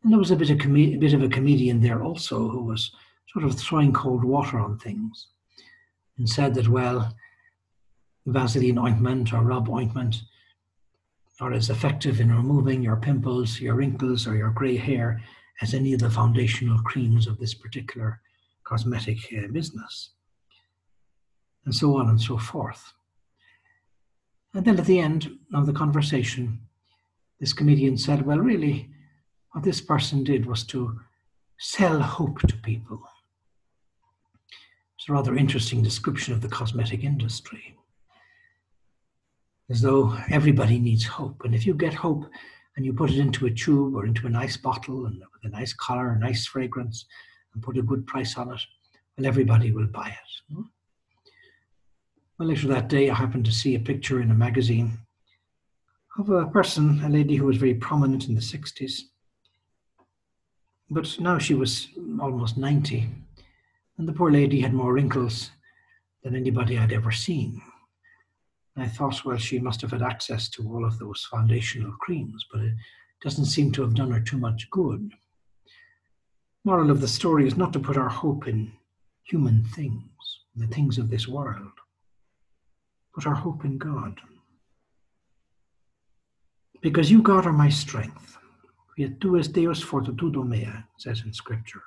And 0.02 0.14
there 0.14 0.20
was 0.20 0.32
a 0.32 0.38
bit 0.38 0.52
of, 0.52 0.60
com- 0.60 0.78
a 0.78 0.96
bit 0.96 1.14
of 1.14 1.22
a 1.22 1.28
comedian 1.28 1.82
there 1.82 2.02
also 2.02 2.48
who 2.48 2.64
was 2.64 2.92
sort 3.28 3.44
of 3.44 3.60
throwing 3.60 3.92
cold 3.92 4.24
water 4.24 4.58
on 4.58 4.80
things 4.80 5.28
and 6.18 6.30
said 6.30 6.56
that, 6.56 6.70
well, 6.70 7.14
Vaseline 8.26 8.78
ointment 8.78 9.34
or 9.34 9.42
rub 9.42 9.68
ointment 9.68 10.22
are 11.42 11.52
as 11.52 11.70
effective 11.70 12.22
in 12.22 12.34
removing 12.34 12.82
your 12.82 12.96
pimples, 12.96 13.60
your 13.60 13.76
wrinkles, 13.76 14.26
or 14.26 14.38
your 14.38 14.52
grey 14.52 14.78
hair 14.78 15.22
as 15.62 15.74
any 15.74 15.92
of 15.92 16.00
the 16.00 16.10
foundational 16.10 16.82
creams 16.84 17.28
of 17.28 17.38
this 17.38 17.54
particular 17.54 18.22
cosmetic 18.66 19.18
uh, 19.34 19.48
business. 19.52 20.12
And 21.66 21.74
so 21.74 21.98
on 21.98 22.10
and 22.10 22.22
so 22.22 22.38
forth. 22.38 22.94
And 24.54 24.66
then 24.66 24.78
at 24.80 24.86
the 24.86 25.00
end 25.00 25.30
of 25.54 25.66
the 25.66 25.74
conversation, 25.74 26.62
this 27.40 27.54
comedian 27.54 27.98
said, 27.98 28.26
Well, 28.26 28.40
really, 28.40 28.90
what 29.52 29.64
this 29.64 29.82
person 29.82 30.24
did 30.24 30.46
was 30.46 30.64
to 30.66 31.00
sell 31.58 32.00
hope 32.00 32.40
to 32.42 32.56
people. 32.58 33.02
It's 34.98 35.10
a 35.10 35.14
rather 35.14 35.36
interesting 35.36 35.82
description 35.82 36.34
of 36.34 36.42
the 36.42 36.50
cosmetic 36.50 37.04
industry 37.04 37.76
as 39.70 39.82
though 39.82 40.18
everybody 40.30 40.80
needs 40.80 41.06
hope. 41.06 41.42
And 41.44 41.56
if 41.56 41.66
you 41.66 41.74
get 41.74 41.94
hope 41.94 42.26
and 42.76 42.86
you 42.86 42.94
put 42.94 43.12
it 43.12 43.20
into 43.20 43.46
a 43.46 43.52
tube 43.52 43.96
or 43.96 44.06
into 44.06 44.28
a 44.28 44.30
nice 44.30 44.58
bottle 44.58 45.06
and 45.06 45.16
with 45.16 45.52
a 45.52 45.56
nice 45.56 45.74
color, 45.74 46.12
a 46.12 46.20
nice 46.20 46.46
fragrance, 46.46 47.06
and 47.56 47.64
put 47.64 47.78
a 47.78 47.82
good 47.82 48.06
price 48.06 48.38
on 48.38 48.54
it, 48.54 48.62
and 49.18 49.26
everybody 49.26 49.72
will 49.72 49.88
buy 49.88 50.10
it. 50.10 50.56
Well, 52.38 52.50
later 52.50 52.68
that 52.68 52.90
day, 52.90 53.10
I 53.10 53.16
happened 53.16 53.46
to 53.46 53.52
see 53.52 53.74
a 53.74 53.80
picture 53.80 54.22
in 54.22 54.30
a 54.30 54.36
magazine 54.36 55.00
of 56.20 56.30
a 56.30 56.46
person, 56.46 57.02
a 57.04 57.10
lady 57.10 57.38
who 57.38 57.46
was 57.46 57.58
very 57.58 57.74
prominent 57.74 58.28
in 58.28 58.36
the 58.36 58.42
60s. 58.42 59.02
But 60.90 61.20
now 61.20 61.40
she 61.40 61.54
was 61.54 61.88
almost 62.22 62.58
90, 62.58 63.08
and 63.98 64.08
the 64.08 64.14
poor 64.14 64.32
lady 64.32 64.62
had 64.62 64.74
more 64.74 64.94
wrinkles 64.94 65.52
than 66.24 66.36
anybody 66.36 66.78
I'd 66.78 66.94
ever 66.94 67.12
seen. 67.12 67.62
I 68.78 68.88
thought, 68.88 69.24
well, 69.24 69.38
she 69.38 69.58
must 69.60 69.80
have 69.82 69.92
had 69.92 70.02
access 70.02 70.50
to 70.50 70.68
all 70.68 70.84
of 70.84 71.00
those 71.00 71.26
foundational 71.32 71.94
creams, 72.02 72.46
but 72.52 72.62
it 72.62 72.74
doesn't 73.22 73.46
seem 73.46 73.72
to 73.72 73.82
have 73.82 73.96
done 73.96 74.12
her 74.12 74.20
too 74.20 74.38
much 74.38 74.70
good. 74.70 75.14
Moral 76.66 76.92
of 76.92 77.00
the 77.00 77.08
story 77.08 77.48
is 77.48 77.56
not 77.56 77.72
to 77.74 77.80
put 77.80 77.96
our 77.96 78.10
hope 78.10 78.48
in 78.48 78.74
human 79.24 79.64
things, 79.64 80.02
in 80.56 80.62
the 80.62 80.76
things 80.76 80.98
of 80.98 81.10
this 81.10 81.28
world. 81.28 81.72
but 83.16 83.26
our 83.26 83.34
hope 83.34 83.64
in 83.64 83.78
God. 83.78 84.20
Because 86.82 87.10
you, 87.10 87.22
God, 87.22 87.48
are 87.48 87.54
my 87.54 87.70
strength. 87.70 88.38
Yet 88.98 89.20
tu 89.20 89.38
es 89.38 89.48
Deus 89.48 89.84
fortitudo 89.84 90.46
mea, 90.48 90.84
says 90.98 91.24
in 91.26 91.34
Scripture. 91.34 91.82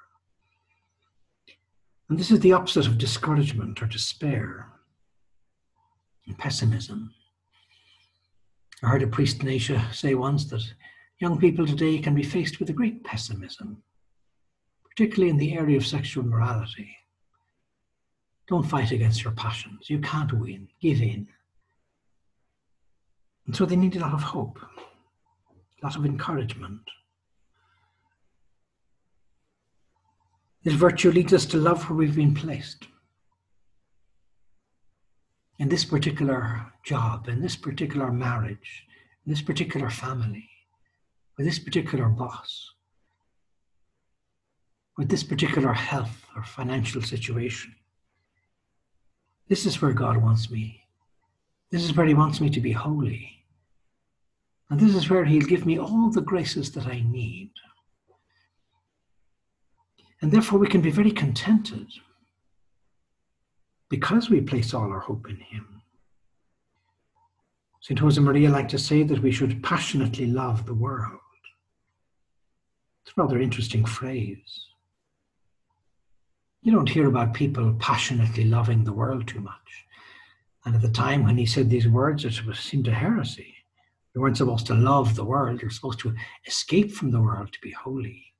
And 2.08 2.18
this 2.18 2.30
is 2.30 2.40
the 2.40 2.54
opposite 2.54 2.86
of 2.86 2.98
discouragement 2.98 3.82
or 3.82 3.86
despair 3.86 4.66
and 6.26 6.38
pessimism. 6.38 7.12
I 8.82 8.88
heard 8.88 9.02
a 9.02 9.06
priest 9.06 9.42
in 9.42 9.48
Asia 9.48 9.86
say 9.92 10.14
once 10.14 10.46
that 10.46 10.62
young 11.20 11.38
people 11.38 11.66
today 11.66 11.98
can 11.98 12.14
be 12.14 12.22
faced 12.22 12.60
with 12.60 12.70
a 12.70 12.74
great 12.74 13.04
pessimism, 13.04 13.82
particularly 14.98 15.30
in 15.30 15.36
the 15.36 15.52
area 15.52 15.76
of 15.76 15.86
sexual 15.86 16.24
morality. 16.24 16.96
Don't 18.48 18.68
fight 18.68 18.90
against 18.90 19.22
your 19.22 19.32
passions. 19.32 19.88
You 19.88 20.00
can't 20.00 20.32
win. 20.32 20.66
Give 20.80 21.00
in. 21.00 21.28
And 23.46 23.54
so 23.54 23.64
they 23.64 23.76
need 23.76 23.94
a 23.94 24.00
lot 24.00 24.12
of 24.12 24.24
hope, 24.24 24.58
a 25.80 25.86
lot 25.86 25.94
of 25.94 26.04
encouragement. 26.04 26.80
This 30.64 30.74
virtue 30.74 31.12
leads 31.12 31.32
us 31.32 31.46
to 31.46 31.58
love 31.58 31.88
where 31.88 31.96
we've 31.96 32.16
been 32.16 32.34
placed. 32.34 32.88
In 35.60 35.68
this 35.68 35.84
particular 35.84 36.72
job, 36.84 37.28
in 37.28 37.40
this 37.40 37.54
particular 37.54 38.10
marriage, 38.10 38.84
in 39.24 39.30
this 39.30 39.42
particular 39.42 39.90
family, 39.90 40.50
with 41.36 41.46
this 41.46 41.60
particular 41.60 42.08
boss, 42.08 42.72
with 44.98 45.08
this 45.08 45.22
particular 45.22 45.72
health 45.72 46.26
or 46.36 46.42
financial 46.42 47.00
situation. 47.00 47.72
This 49.48 49.64
is 49.64 49.80
where 49.80 49.92
God 49.92 50.18
wants 50.18 50.50
me. 50.50 50.82
This 51.70 51.84
is 51.84 51.96
where 51.96 52.04
He 52.04 52.14
wants 52.14 52.40
me 52.40 52.50
to 52.50 52.60
be 52.60 52.72
holy. 52.72 53.44
And 54.68 54.78
this 54.78 54.94
is 54.94 55.08
where 55.08 55.24
He'll 55.24 55.46
give 55.46 55.64
me 55.64 55.78
all 55.78 56.10
the 56.10 56.20
graces 56.20 56.72
that 56.72 56.86
I 56.86 57.04
need. 57.08 57.52
And 60.20 60.32
therefore, 60.32 60.58
we 60.58 60.66
can 60.66 60.80
be 60.80 60.90
very 60.90 61.12
contented 61.12 61.86
because 63.88 64.28
we 64.28 64.40
place 64.40 64.74
all 64.74 64.90
our 64.90 64.98
hope 64.98 65.30
in 65.30 65.36
Him. 65.36 65.80
St. 67.80 68.00
Josemaria 68.00 68.50
liked 68.50 68.72
to 68.72 68.78
say 68.78 69.04
that 69.04 69.22
we 69.22 69.30
should 69.30 69.62
passionately 69.62 70.26
love 70.26 70.66
the 70.66 70.74
world. 70.74 71.20
It's 73.04 73.16
a 73.16 73.22
rather 73.22 73.40
interesting 73.40 73.84
phrase. 73.84 74.68
You 76.68 76.74
don't 76.74 76.90
hear 76.90 77.08
about 77.08 77.32
people 77.32 77.74
passionately 77.78 78.44
loving 78.44 78.84
the 78.84 78.92
world 78.92 79.26
too 79.26 79.40
much. 79.40 79.86
And 80.66 80.74
at 80.74 80.82
the 80.82 80.90
time 80.90 81.24
when 81.24 81.38
he 81.38 81.46
said 81.46 81.70
these 81.70 81.88
words, 81.88 82.26
it 82.26 82.44
was, 82.44 82.58
seemed 82.58 82.86
a 82.88 82.92
heresy. 82.92 83.54
You 84.14 84.20
weren't 84.20 84.36
supposed 84.36 84.66
to 84.66 84.74
love 84.74 85.16
the 85.16 85.24
world, 85.24 85.62
you're 85.62 85.70
supposed 85.70 86.00
to 86.00 86.14
escape 86.46 86.92
from 86.92 87.10
the 87.10 87.22
world 87.22 87.54
to 87.54 87.58
be 87.62 87.70
holy. 87.70 88.34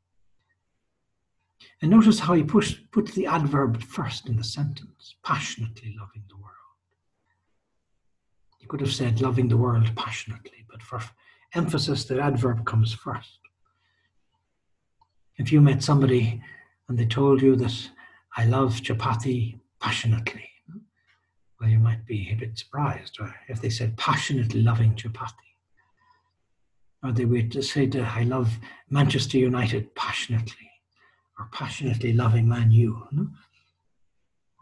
And 1.80 1.90
notice 1.90 2.18
how 2.18 2.34
he 2.34 2.42
puts, 2.42 2.74
puts 2.92 3.14
the 3.14 3.24
adverb 3.24 3.82
first 3.82 4.28
in 4.28 4.36
the 4.36 4.44
sentence 4.44 5.14
passionately 5.24 5.96
loving 5.98 6.24
the 6.28 6.36
world. 6.36 6.52
He 8.58 8.66
could 8.66 8.82
have 8.82 8.92
said 8.92 9.22
loving 9.22 9.48
the 9.48 9.56
world 9.56 9.90
passionately, 9.96 10.66
but 10.70 10.82
for 10.82 11.00
emphasis, 11.54 12.04
the 12.04 12.20
adverb 12.20 12.66
comes 12.66 12.92
first. 12.92 13.38
If 15.38 15.50
you 15.50 15.62
met 15.62 15.82
somebody 15.82 16.42
and 16.90 16.98
they 16.98 17.06
told 17.06 17.40
you 17.40 17.56
that 17.56 17.90
I 18.38 18.44
love 18.44 18.82
chapati 18.82 19.58
passionately. 19.80 20.48
Well, 21.60 21.68
you 21.68 21.80
might 21.80 22.06
be 22.06 22.30
a 22.30 22.36
bit 22.36 22.56
surprised 22.56 23.18
or 23.20 23.34
if 23.48 23.60
they 23.60 23.68
said 23.68 23.96
passionately 23.96 24.62
loving 24.62 24.94
chapati. 24.94 25.32
Or 27.02 27.10
they 27.10 27.24
would 27.24 27.64
say 27.64 27.90
I 27.96 28.22
love 28.22 28.56
Manchester 28.90 29.38
United 29.38 29.92
passionately, 29.96 30.70
or 31.36 31.48
passionately 31.50 32.12
loving 32.12 32.48
Man 32.48 32.70
U. 32.70 33.08
No? 33.10 33.26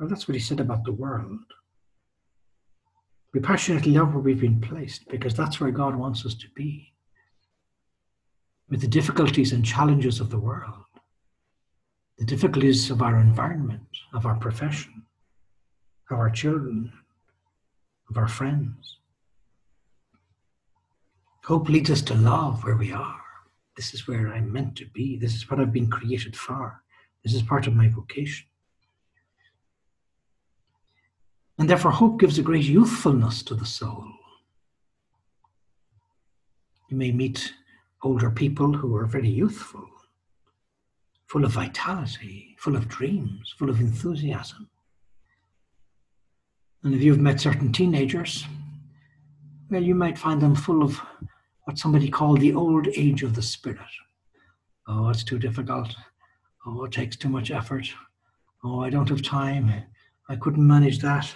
Well, 0.00 0.08
that's 0.08 0.26
what 0.26 0.36
he 0.36 0.40
said 0.40 0.60
about 0.60 0.84
the 0.84 0.92
world. 0.92 1.38
We 3.34 3.40
passionately 3.40 3.92
love 3.92 4.14
where 4.14 4.22
we've 4.22 4.40
been 4.40 4.62
placed 4.62 5.06
because 5.10 5.34
that's 5.34 5.60
where 5.60 5.70
God 5.70 5.96
wants 5.96 6.24
us 6.24 6.34
to 6.36 6.46
be. 6.54 6.94
With 8.70 8.80
the 8.80 8.88
difficulties 8.88 9.52
and 9.52 9.62
challenges 9.62 10.18
of 10.18 10.30
the 10.30 10.38
world, 10.38 10.86
the 12.18 12.24
difficulties 12.24 12.90
of 12.90 13.02
our 13.02 13.18
environment, 13.18 13.87
of 14.14 14.24
our 14.26 14.37
profession, 14.37 15.02
of 16.11 16.18
our 16.18 16.31
children, 16.31 16.92
of 18.09 18.16
our 18.16 18.29
friends. 18.29 18.98
Hope 21.44 21.68
leads 21.68 21.90
us 21.90 22.02
to 22.02 22.14
love 22.14 22.64
where 22.64 22.76
we 22.76 22.92
are. 22.92 23.20
This 23.76 23.92
is 23.92 24.09
where 24.09 24.33
I'm 24.33 24.52
meant 24.52 24.76
to 24.76 24.87
be. 24.87 25.16
This 25.16 25.35
is 25.35 25.50
what 25.50 25.61
I've 25.61 25.72
been 25.72 25.90
created 25.90 26.35
for. 26.35 26.83
This 27.22 27.35
is 27.35 27.42
part 27.42 27.66
of 27.66 27.74
my 27.74 27.88
vocation. 27.88 28.46
And 31.59 31.68
therefore, 31.68 31.90
hope 31.90 32.20
gives 32.20 32.38
a 32.38 32.42
great 32.42 32.64
youthfulness 32.64 33.42
to 33.44 33.55
the 33.55 33.66
soul. 33.66 34.07
You 36.88 36.96
may 36.96 37.12
meet 37.12 37.52
older 38.02 38.31
people 38.31 38.72
who 38.72 38.94
are 38.96 39.07
very 39.07 39.29
youthful, 39.29 39.88
full 41.26 41.44
of 41.44 41.52
vitality, 41.52 42.56
full 42.58 42.76
of 42.76 42.88
dreams, 42.88 43.54
full 43.58 43.70
of 43.70 43.80
enthusiasm. 43.80 44.68
And 46.82 46.94
if 46.94 47.02
you've 47.02 47.18
met 47.18 47.40
certain 47.40 47.72
teenagers, 47.72 48.46
well, 49.70 49.82
you 49.82 49.94
might 49.94 50.16
find 50.16 50.40
them 50.40 50.54
full 50.54 50.82
of 50.82 51.00
what 51.64 51.78
somebody 51.78 52.08
called 52.08 52.40
the 52.40 52.54
old 52.54 52.86
age 52.96 53.24
of 53.24 53.34
the 53.34 53.42
spirit. 53.42 53.80
Oh, 54.86 55.08
it's 55.08 55.24
too 55.24 55.38
difficult. 55.38 55.94
Oh, 56.64 56.84
it 56.84 56.92
takes 56.92 57.16
too 57.16 57.28
much 57.28 57.50
effort. 57.50 57.88
Oh, 58.62 58.80
I 58.82 58.90
don't 58.90 59.08
have 59.08 59.22
time. 59.22 59.72
I 60.28 60.36
couldn't 60.36 60.64
manage 60.66 61.00
that. 61.00 61.28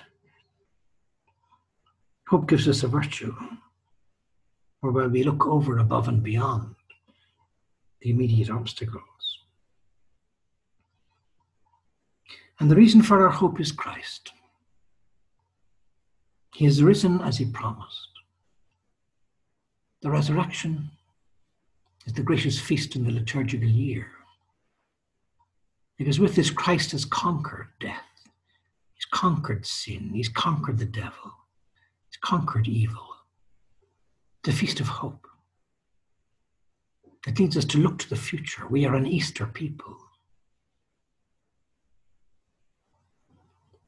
Hope 2.29 2.49
gives 2.49 2.69
us 2.69 2.85
a 2.85 2.89
virtue 2.89 3.35
whereby 4.81 5.09
we 5.09 5.25
look 5.25 5.47
over, 5.47 5.79
above, 5.79 6.07
and 6.07 6.23
beyond 6.23 6.77
the 8.03 8.11
immediate 8.11 8.51
obstacles. 8.51 9.03
And 12.61 12.71
the 12.71 12.77
reason 12.77 13.03
for 13.03 13.25
our 13.25 13.31
hope 13.31 13.59
is 13.59 13.73
Christ. 13.73 14.33
He 16.55 16.67
has 16.67 16.83
risen 16.83 17.23
as 17.23 17.39
he 17.39 17.47
promised. 17.47 18.09
The 20.03 20.11
resurrection 20.11 20.91
is 22.07 22.13
the 22.13 22.23
greatest 22.23 22.61
feast 22.61 22.97
in 22.97 23.05
the 23.05 23.13
liturgical 23.13 23.69
year. 23.69 24.09
Because 25.97 26.21
with 26.21 26.35
this, 26.35 26.51
Christ 26.51 26.93
has 26.93 27.07
conquered 27.07 27.69
death. 27.81 28.05
He's 28.95 29.07
conquered 29.07 29.65
sin. 29.65 30.11
He's 30.13 30.29
conquered 30.29 30.79
the 30.79 30.85
devil. 30.85 31.33
He's 32.09 32.19
conquered 32.23 32.69
evil. 32.69 33.07
The 34.43 34.53
feast 34.53 34.81
of 34.81 34.89
hope. 34.89 35.27
That 37.25 37.39
leads 37.39 37.57
us 37.57 37.67
to 37.67 37.79
look 37.79 37.99
to 38.01 38.09
the 38.11 38.17
future. 38.17 38.67
We 38.67 38.85
are 38.85 38.95
an 38.95 39.07
Easter 39.07 39.47
people. 39.47 39.97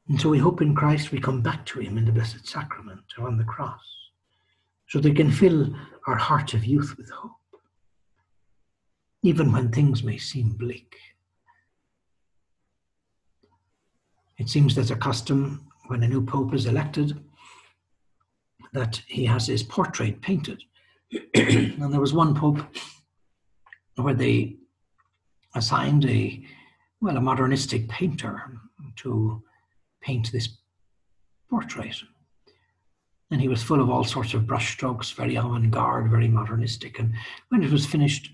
And 0.09 0.19
so 0.19 0.29
we 0.29 0.37
hope 0.37 0.61
in 0.61 0.75
Christ 0.75 1.11
we 1.11 1.19
come 1.19 1.41
back 1.41 1.65
to 1.67 1.79
Him 1.79 1.97
in 1.97 2.05
the 2.05 2.11
Blessed 2.11 2.45
Sacrament 2.47 3.03
or 3.17 3.27
on 3.27 3.37
the 3.37 3.43
cross, 3.43 3.81
so 4.87 4.99
they 4.99 5.11
can 5.11 5.31
fill 5.31 5.73
our 6.07 6.17
hearts 6.17 6.53
of 6.53 6.65
youth 6.65 6.95
with 6.97 7.09
hope, 7.09 7.31
even 9.23 9.51
when 9.51 9.71
things 9.71 10.03
may 10.03 10.17
seem 10.17 10.49
bleak. 10.49 10.95
It 14.37 14.49
seems 14.49 14.75
there's 14.75 14.91
a 14.91 14.95
custom 14.95 15.67
when 15.87 16.03
a 16.03 16.07
new 16.07 16.25
pope 16.25 16.53
is 16.53 16.65
elected 16.65 17.17
that 18.73 19.01
he 19.07 19.25
has 19.25 19.47
his 19.47 19.63
portrait 19.63 20.21
painted. 20.21 20.61
and 21.35 21.93
there 21.93 22.01
was 22.01 22.13
one 22.13 22.35
pope 22.35 22.59
where 23.95 24.15
they 24.15 24.57
assigned 25.55 26.05
a 26.05 26.43
well 26.99 27.17
a 27.17 27.21
modernistic 27.21 27.87
painter 27.87 28.59
to 28.95 29.43
paint 30.03 30.31
this 30.31 30.49
portrait. 31.49 31.95
And 33.31 33.41
he 33.41 33.47
was 33.47 33.63
full 33.63 33.81
of 33.81 33.89
all 33.89 34.03
sorts 34.03 34.33
of 34.33 34.43
brushstrokes, 34.43 35.13
very 35.13 35.35
avant 35.35 35.71
garde, 35.71 36.11
very 36.11 36.27
modernistic. 36.27 36.99
And 36.99 37.13
when 37.49 37.63
it 37.63 37.71
was 37.71 37.85
finished, 37.85 38.29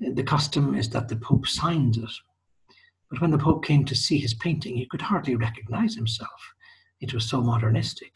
the 0.00 0.24
custom 0.24 0.74
is 0.74 0.88
that 0.90 1.08
the 1.08 1.16
Pope 1.16 1.46
signs 1.46 1.98
it. 1.98 2.10
But 3.10 3.20
when 3.20 3.30
the 3.30 3.38
Pope 3.38 3.64
came 3.64 3.84
to 3.84 3.94
see 3.94 4.18
his 4.18 4.34
painting, 4.34 4.76
he 4.76 4.86
could 4.86 5.02
hardly 5.02 5.36
recognize 5.36 5.94
himself. 5.94 6.40
It 7.00 7.12
was 7.12 7.28
so 7.28 7.42
modernistic. 7.42 8.12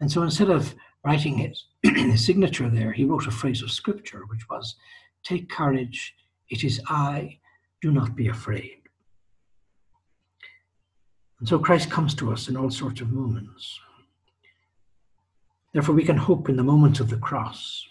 And 0.00 0.10
so 0.10 0.22
instead 0.22 0.50
of 0.50 0.74
writing 1.04 1.38
his, 1.38 1.64
his 1.82 2.24
signature 2.24 2.68
there, 2.68 2.92
he 2.92 3.04
wrote 3.04 3.26
a 3.26 3.32
phrase 3.32 3.62
of 3.62 3.70
scripture, 3.70 4.22
which 4.28 4.48
was, 4.48 4.76
Take 5.24 5.48
courage, 5.48 6.14
it 6.50 6.64
is 6.64 6.80
I, 6.88 7.38
do 7.80 7.92
not 7.92 8.16
be 8.16 8.28
afraid. 8.28 8.77
And 11.40 11.48
so 11.48 11.58
Christ 11.58 11.90
comes 11.90 12.14
to 12.16 12.32
us 12.32 12.48
in 12.48 12.56
all 12.56 12.70
sorts 12.70 13.00
of 13.00 13.12
moments. 13.12 13.78
Therefore, 15.72 15.94
we 15.94 16.04
can 16.04 16.16
hope 16.16 16.48
in 16.48 16.56
the 16.56 16.62
moments 16.62 16.98
of 16.98 17.10
the 17.10 17.16
cross 17.16 17.86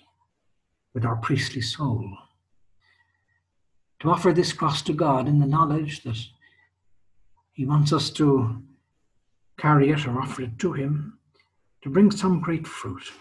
with 0.94 1.06
our 1.06 1.16
priestly 1.18 1.62
soul 1.62 2.18
to 4.00 4.10
offer 4.10 4.34
this 4.34 4.54
cross 4.54 4.82
to 4.84 4.94
God 4.94 5.28
in 5.28 5.40
the 5.40 5.46
knowledge 5.46 6.04
that 6.04 6.18
He 7.54 7.66
wants 7.66 7.94
us 7.94 8.10
to 8.12 8.62
carry 9.58 9.92
it 9.92 10.06
or 10.06 10.20
offer 10.20 10.44
it 10.44 10.60
to 10.60 10.74
Him 10.74 11.18
to 11.84 11.90
bring 11.90 12.12
some 12.12 12.42
great 12.42 12.68
fruit. 12.68 13.12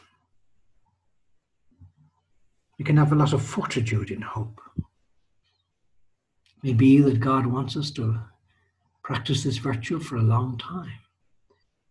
We 2.78 2.84
can 2.84 2.96
have 2.96 3.12
a 3.12 3.16
lot 3.16 3.32
of 3.32 3.42
fortitude 3.42 4.10
in 4.10 4.22
hope. 4.22 4.60
It 4.76 4.84
may 6.62 6.72
be 6.72 7.00
that 7.00 7.20
God 7.20 7.46
wants 7.46 7.76
us 7.76 7.90
to 7.92 8.20
practice 9.06 9.44
this 9.44 9.58
virtue 9.58 10.00
for 10.00 10.16
a 10.16 10.20
long 10.20 10.58
time, 10.58 10.98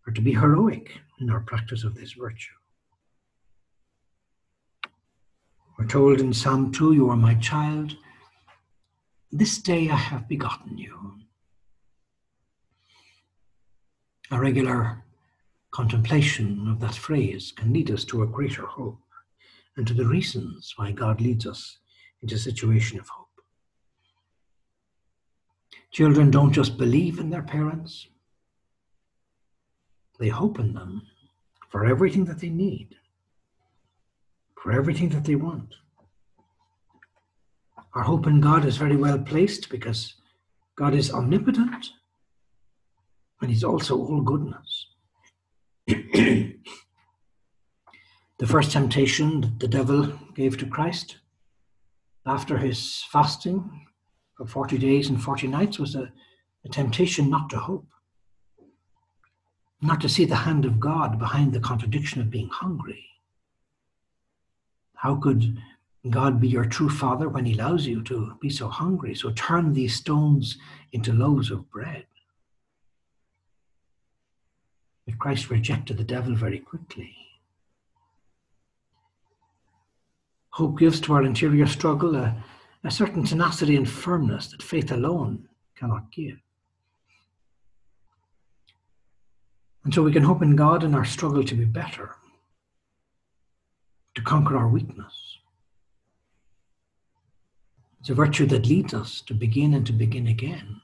or 0.06 0.12
to 0.12 0.20
be 0.20 0.34
heroic 0.34 1.00
in 1.18 1.30
our 1.30 1.40
practice 1.40 1.82
of 1.82 1.94
this 1.94 2.12
virtue. 2.12 2.52
We're 5.78 5.86
told 5.86 6.20
in 6.20 6.34
Psalm 6.34 6.72
2, 6.72 6.92
You 6.92 7.08
are 7.08 7.16
my 7.16 7.32
child. 7.36 7.96
This 9.32 9.56
day 9.56 9.88
I 9.88 9.96
have 9.96 10.28
begotten 10.28 10.76
you. 10.76 11.14
A 14.30 14.38
regular 14.38 15.02
contemplation 15.70 16.68
of 16.68 16.80
that 16.80 16.96
phrase 16.96 17.50
can 17.50 17.72
lead 17.72 17.90
us 17.90 18.04
to 18.04 18.24
a 18.24 18.26
greater 18.26 18.66
hope 18.66 19.00
and 19.78 19.86
to 19.86 19.94
the 19.94 20.04
reasons 20.04 20.74
why 20.76 20.92
God 20.92 21.22
leads 21.22 21.46
us 21.46 21.78
into 22.20 22.34
a 22.34 22.38
situation 22.38 23.00
of 23.00 23.08
hope. 23.08 23.25
Children 25.96 26.30
don't 26.30 26.52
just 26.52 26.76
believe 26.76 27.18
in 27.18 27.30
their 27.30 27.42
parents, 27.42 28.06
they 30.18 30.28
hope 30.28 30.58
in 30.58 30.74
them 30.74 31.00
for 31.70 31.86
everything 31.86 32.26
that 32.26 32.38
they 32.38 32.50
need, 32.50 32.96
for 34.62 34.72
everything 34.72 35.08
that 35.08 35.24
they 35.24 35.36
want. 35.36 35.74
Our 37.94 38.02
hope 38.02 38.26
in 38.26 38.42
God 38.42 38.66
is 38.66 38.76
very 38.76 38.96
well 38.96 39.18
placed 39.18 39.70
because 39.70 40.16
God 40.76 40.94
is 40.94 41.10
omnipotent 41.10 41.92
and 43.40 43.50
He's 43.50 43.64
also 43.64 43.96
all 43.96 44.20
goodness. 44.20 44.88
the 45.86 46.58
first 48.46 48.72
temptation 48.72 49.40
that 49.40 49.60
the 49.60 49.68
devil 49.68 50.12
gave 50.34 50.58
to 50.58 50.66
Christ 50.66 51.16
after 52.26 52.58
his 52.58 53.02
fasting 53.10 53.85
for 54.36 54.46
40 54.46 54.78
days 54.78 55.08
and 55.08 55.22
40 55.22 55.48
nights 55.48 55.78
was 55.78 55.94
a, 55.94 56.12
a 56.64 56.68
temptation 56.68 57.30
not 57.30 57.48
to 57.50 57.58
hope, 57.58 57.86
not 59.80 60.00
to 60.02 60.08
see 60.08 60.24
the 60.24 60.36
hand 60.36 60.64
of 60.64 60.78
God 60.78 61.18
behind 61.18 61.52
the 61.52 61.60
contradiction 61.60 62.20
of 62.20 62.30
being 62.30 62.48
hungry. 62.48 63.04
How 64.94 65.16
could 65.16 65.56
God 66.10 66.40
be 66.40 66.48
your 66.48 66.64
true 66.64 66.90
father 66.90 67.28
when 67.28 67.46
he 67.46 67.54
allows 67.54 67.86
you 67.86 68.02
to 68.04 68.36
be 68.40 68.50
so 68.50 68.68
hungry? 68.68 69.14
So 69.14 69.30
turn 69.30 69.72
these 69.72 69.94
stones 69.94 70.58
into 70.92 71.12
loaves 71.12 71.50
of 71.50 71.70
bread. 71.70 72.06
But 75.06 75.18
Christ 75.18 75.50
rejected 75.50 75.96
the 75.96 76.04
devil 76.04 76.34
very 76.34 76.58
quickly. 76.58 77.14
Hope 80.50 80.78
gives 80.78 81.00
to 81.02 81.14
our 81.14 81.22
interior 81.22 81.66
struggle 81.66 82.16
a, 82.16 82.42
a 82.86 82.90
certain 82.90 83.24
tenacity 83.24 83.74
and 83.74 83.90
firmness 83.90 84.46
that 84.46 84.62
faith 84.62 84.92
alone 84.92 85.48
cannot 85.74 86.12
give. 86.12 86.38
And 89.84 89.92
so 89.92 90.04
we 90.04 90.12
can 90.12 90.22
hope 90.22 90.40
in 90.40 90.54
God 90.54 90.84
in 90.84 90.94
our 90.94 91.04
struggle 91.04 91.42
to 91.42 91.54
be 91.56 91.64
better, 91.64 92.14
to 94.14 94.22
conquer 94.22 94.56
our 94.56 94.68
weakness. 94.68 95.38
It's 98.00 98.10
a 98.10 98.14
virtue 98.14 98.46
that 98.46 98.66
leads 98.66 98.94
us 98.94 99.20
to 99.22 99.34
begin 99.34 99.74
and 99.74 99.84
to 99.86 99.92
begin 99.92 100.28
again. 100.28 100.80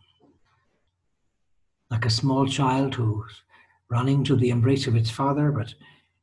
Like 1.89 2.05
a 2.05 2.11
small 2.11 2.49
child 2.49 2.97
who's 2.97 3.43
running 3.89 4.25
to 4.25 4.35
the 4.35 4.51
embrace 4.51 4.89
of 4.89 4.97
its 4.97 5.11
father, 5.11 5.53
but 5.53 5.73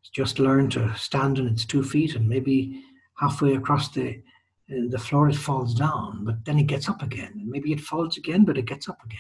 it's 0.02 0.10
just 0.12 0.40
learned 0.40 0.74
to 0.74 0.94
stand 0.98 1.40
on 1.40 1.48
its 1.48 1.64
two 1.64 1.84
feet 1.84 2.16
and 2.16 2.28
maybe 2.28 2.84
halfway 3.16 3.56
across 3.56 3.88
the 3.90 4.22
uh, 4.72 4.90
the 4.90 5.00
floor 5.00 5.30
it 5.30 5.36
falls 5.36 5.74
down, 5.74 6.24
but 6.26 6.46
then 6.46 6.60
it 6.60 6.68
gets 6.68 6.90
up 6.90 7.02
again. 7.02 7.32
And 7.34 7.50
maybe 7.50 7.72
it 7.72 7.80
falls 7.80 8.18
again, 8.18 8.46
but 8.46 8.58
it 8.58 8.66
gets 8.66 8.88
up 8.88 9.04
again. 9.04 9.20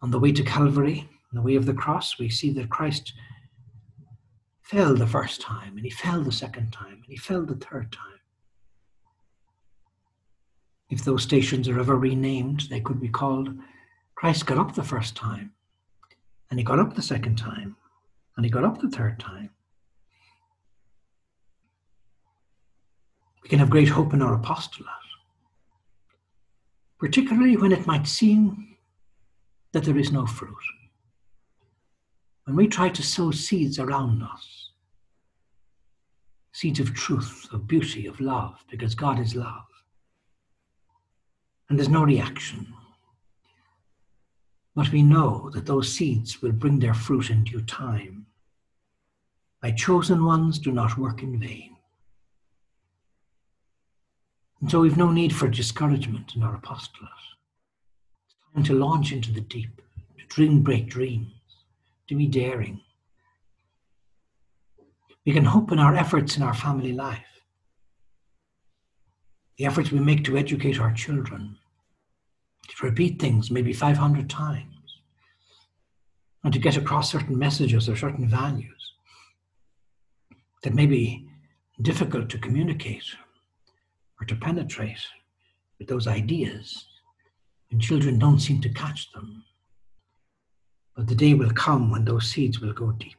On 0.00 0.10
the 0.10 0.20
way 0.20 0.32
to 0.32 0.42
Calvary, 0.42 1.08
on 1.32 1.36
the 1.36 1.42
way 1.42 1.56
of 1.56 1.66
the 1.66 1.74
cross, 1.74 2.18
we 2.18 2.28
see 2.28 2.50
that 2.52 2.70
Christ 2.70 3.12
fell 4.62 4.94
the 4.94 5.06
first 5.06 5.40
time, 5.40 5.76
and 5.76 5.84
he 5.84 5.90
fell 5.90 6.22
the 6.22 6.32
second 6.32 6.72
time, 6.72 6.92
and 6.92 7.06
he 7.08 7.16
fell 7.16 7.44
the 7.44 7.56
third 7.56 7.90
time. 7.90 8.20
If 10.90 11.04
those 11.04 11.22
stations 11.22 11.68
are 11.68 11.80
ever 11.80 11.96
renamed, 11.96 12.68
they 12.70 12.80
could 12.80 13.00
be 13.00 13.08
called 13.08 13.58
Christ 14.14 14.46
got 14.46 14.58
up 14.58 14.74
the 14.74 14.82
first 14.82 15.14
time, 15.14 15.52
and 16.50 16.58
he 16.58 16.64
got 16.64 16.78
up 16.78 16.94
the 16.94 17.02
second 17.02 17.36
time, 17.36 17.76
and 18.36 18.44
he 18.44 18.50
got 18.50 18.64
up 18.64 18.80
the 18.80 18.90
third 18.90 19.20
time. 19.20 19.50
We 23.48 23.50
can 23.52 23.60
have 23.60 23.70
great 23.70 23.88
hope 23.88 24.12
in 24.12 24.20
our 24.20 24.34
apostolate, 24.34 24.90
particularly 26.98 27.56
when 27.56 27.72
it 27.72 27.86
might 27.86 28.06
seem 28.06 28.76
that 29.72 29.84
there 29.84 29.96
is 29.96 30.12
no 30.12 30.26
fruit. 30.26 30.52
When 32.44 32.56
we 32.56 32.68
try 32.68 32.90
to 32.90 33.02
sow 33.02 33.30
seeds 33.30 33.78
around 33.78 34.22
us, 34.22 34.72
seeds 36.52 36.78
of 36.78 36.92
truth, 36.92 37.48
of 37.50 37.66
beauty, 37.66 38.04
of 38.04 38.20
love, 38.20 38.62
because 38.70 38.94
God 38.94 39.18
is 39.18 39.34
love, 39.34 39.64
and 41.70 41.78
there's 41.78 41.88
no 41.88 42.04
reaction, 42.04 42.66
but 44.76 44.92
we 44.92 45.02
know 45.02 45.48
that 45.54 45.64
those 45.64 45.90
seeds 45.90 46.42
will 46.42 46.52
bring 46.52 46.80
their 46.80 46.92
fruit 46.92 47.30
in 47.30 47.44
due 47.44 47.62
time. 47.62 48.26
My 49.62 49.70
chosen 49.70 50.22
ones 50.26 50.58
do 50.58 50.70
not 50.70 50.98
work 50.98 51.22
in 51.22 51.40
vain. 51.40 51.77
And 54.60 54.70
so 54.70 54.80
we've 54.80 54.96
no 54.96 55.10
need 55.10 55.34
for 55.34 55.48
discouragement 55.48 56.34
in 56.34 56.42
our 56.42 56.56
apostolate. 56.56 57.10
It's 58.26 58.36
time 58.54 58.64
to 58.64 58.74
launch 58.74 59.12
into 59.12 59.32
the 59.32 59.40
deep, 59.40 59.80
to 60.18 60.26
dream 60.28 60.62
great 60.62 60.88
dreams, 60.88 61.32
to 62.08 62.16
be 62.16 62.26
daring. 62.26 62.80
We 65.24 65.32
can 65.32 65.44
hope 65.44 65.70
in 65.70 65.78
our 65.78 65.94
efforts 65.94 66.36
in 66.36 66.42
our 66.42 66.54
family 66.54 66.92
life, 66.92 67.42
the 69.58 69.66
efforts 69.66 69.92
we 69.92 70.00
make 70.00 70.24
to 70.24 70.36
educate 70.36 70.80
our 70.80 70.92
children, 70.92 71.56
to 72.68 72.86
repeat 72.86 73.20
things 73.20 73.50
maybe 73.50 73.72
500 73.72 74.28
times, 74.28 74.74
and 76.42 76.52
to 76.52 76.58
get 76.58 76.76
across 76.76 77.12
certain 77.12 77.38
messages 77.38 77.88
or 77.88 77.96
certain 77.96 78.26
values 78.26 78.92
that 80.62 80.74
may 80.74 80.86
be 80.86 81.28
difficult 81.82 82.28
to 82.30 82.38
communicate 82.38 83.04
or 84.20 84.26
to 84.26 84.36
penetrate 84.36 85.06
with 85.78 85.88
those 85.88 86.06
ideas, 86.06 86.86
and 87.70 87.80
children 87.80 88.18
don't 88.18 88.40
seem 88.40 88.60
to 88.60 88.68
catch 88.68 89.12
them. 89.12 89.44
But 90.96 91.06
the 91.06 91.14
day 91.14 91.34
will 91.34 91.50
come 91.50 91.90
when 91.90 92.04
those 92.04 92.28
seeds 92.28 92.60
will 92.60 92.72
go 92.72 92.92
deep. 92.92 93.14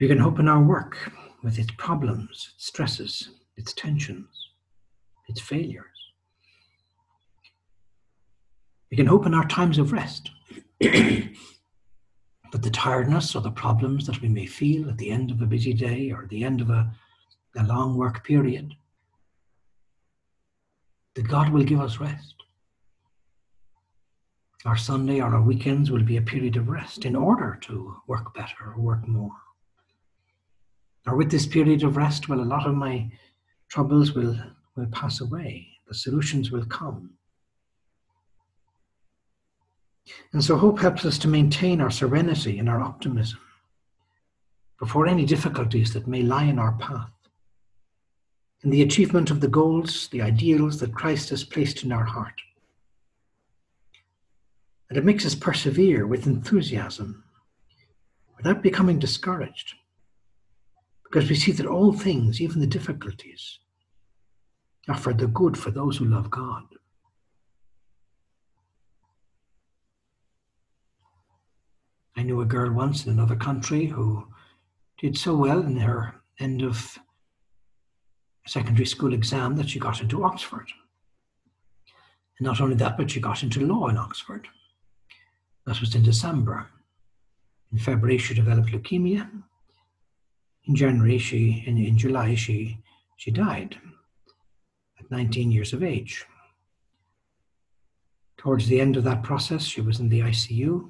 We 0.00 0.08
can 0.08 0.18
hope 0.18 0.38
in 0.38 0.48
our 0.48 0.62
work 0.62 1.12
with 1.42 1.58
its 1.58 1.70
problems, 1.76 2.52
its 2.54 2.66
stresses, 2.66 3.30
its 3.56 3.72
tensions, 3.72 4.28
its 5.28 5.40
failures. 5.40 5.84
We 8.90 8.96
can 8.96 9.06
hope 9.06 9.26
in 9.26 9.34
our 9.34 9.46
times 9.46 9.78
of 9.78 9.92
rest. 9.92 10.30
but 10.80 12.62
the 12.62 12.70
tiredness 12.70 13.34
or 13.34 13.42
the 13.42 13.50
problems 13.50 14.06
that 14.06 14.20
we 14.22 14.28
may 14.28 14.46
feel 14.46 14.88
at 14.88 14.98
the 14.98 15.10
end 15.10 15.30
of 15.30 15.42
a 15.42 15.46
busy 15.46 15.72
day 15.72 16.10
or 16.10 16.26
the 16.26 16.44
end 16.44 16.60
of 16.60 16.70
a, 16.70 16.90
a 17.56 17.64
long 17.64 17.96
work 17.96 18.24
period, 18.24 18.74
that 21.14 21.28
God 21.28 21.50
will 21.50 21.64
give 21.64 21.80
us 21.80 21.98
rest. 21.98 22.34
Our 24.64 24.76
Sunday 24.76 25.20
or 25.20 25.34
our 25.34 25.42
weekends 25.42 25.90
will 25.90 26.02
be 26.02 26.16
a 26.16 26.22
period 26.22 26.56
of 26.56 26.68
rest 26.68 27.04
in 27.04 27.14
order 27.14 27.58
to 27.62 27.96
work 28.06 28.34
better 28.34 28.74
or 28.74 28.80
work 28.80 29.06
more. 29.06 29.36
Or 31.06 31.16
with 31.16 31.30
this 31.30 31.46
period 31.46 31.82
of 31.84 31.96
rest, 31.96 32.28
well, 32.28 32.40
a 32.40 32.42
lot 32.42 32.66
of 32.66 32.74
my 32.74 33.10
troubles 33.68 34.12
will, 34.12 34.36
will 34.76 34.86
pass 34.92 35.20
away. 35.20 35.68
The 35.86 35.94
solutions 35.94 36.50
will 36.50 36.66
come. 36.66 37.10
And 40.32 40.42
so 40.42 40.56
hope 40.56 40.80
helps 40.80 41.04
us 41.04 41.18
to 41.18 41.28
maintain 41.28 41.80
our 41.80 41.90
serenity 41.90 42.58
and 42.58 42.68
our 42.68 42.80
optimism 42.80 43.40
before 44.78 45.06
any 45.06 45.24
difficulties 45.24 45.92
that 45.92 46.06
may 46.06 46.22
lie 46.22 46.44
in 46.44 46.58
our 46.58 46.72
path. 46.72 47.10
In 48.64 48.70
the 48.70 48.82
achievement 48.82 49.30
of 49.30 49.40
the 49.40 49.48
goals, 49.48 50.08
the 50.08 50.22
ideals 50.22 50.80
that 50.80 50.94
Christ 50.94 51.30
has 51.30 51.44
placed 51.44 51.84
in 51.84 51.92
our 51.92 52.04
heart. 52.04 52.40
And 54.88 54.98
it 54.98 55.04
makes 55.04 55.26
us 55.26 55.34
persevere 55.34 56.06
with 56.06 56.26
enthusiasm 56.26 57.24
without 58.36 58.62
becoming 58.62 58.98
discouraged 58.98 59.74
because 61.04 61.28
we 61.28 61.36
see 61.36 61.52
that 61.52 61.66
all 61.66 61.92
things, 61.92 62.40
even 62.40 62.60
the 62.60 62.66
difficulties, 62.66 63.58
are 64.88 64.96
for 64.96 65.12
the 65.12 65.26
good 65.26 65.56
for 65.56 65.70
those 65.70 65.98
who 65.98 66.04
love 66.04 66.30
God. 66.30 66.64
I 72.16 72.22
knew 72.22 72.40
a 72.40 72.46
girl 72.46 72.72
once 72.72 73.06
in 73.06 73.12
another 73.12 73.36
country 73.36 73.86
who 73.86 74.26
did 74.98 75.16
so 75.16 75.36
well 75.36 75.60
in 75.60 75.76
her 75.76 76.16
end 76.40 76.62
of 76.62 76.98
secondary 78.48 78.86
school 78.86 79.12
exam 79.12 79.56
that 79.56 79.68
she 79.68 79.78
got 79.78 80.00
into 80.00 80.24
Oxford. 80.24 80.68
And 82.38 82.46
not 82.46 82.60
only 82.60 82.76
that, 82.76 82.96
but 82.96 83.10
she 83.10 83.20
got 83.20 83.42
into 83.42 83.66
law 83.66 83.88
in 83.88 83.96
Oxford. 83.98 84.48
That 85.66 85.80
was 85.80 85.94
in 85.94 86.02
December. 86.02 86.66
In 87.72 87.78
February, 87.78 88.18
she 88.18 88.34
developed 88.34 88.70
leukemia. 88.70 89.28
In 90.64 90.74
January, 90.74 91.18
she, 91.18 91.62
in, 91.66 91.76
in 91.78 91.98
July, 91.98 92.34
she, 92.34 92.78
she 93.16 93.30
died 93.30 93.76
at 94.98 95.10
19 95.10 95.50
years 95.52 95.72
of 95.72 95.82
age. 95.82 96.24
Towards 98.38 98.66
the 98.66 98.80
end 98.80 98.96
of 98.96 99.04
that 99.04 99.22
process, 99.22 99.64
she 99.64 99.80
was 99.80 100.00
in 100.00 100.08
the 100.08 100.20
ICU 100.20 100.88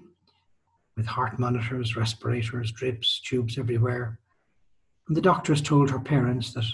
with 0.97 1.07
heart 1.07 1.39
monitors, 1.39 1.97
respirators, 1.97 2.71
drips, 2.71 3.21
tubes 3.25 3.59
everywhere. 3.59 4.19
And 5.09 5.17
the 5.17 5.23
doctors 5.23 5.63
told 5.63 5.91
her 5.91 5.99
parents 5.99 6.53
that 6.53 6.65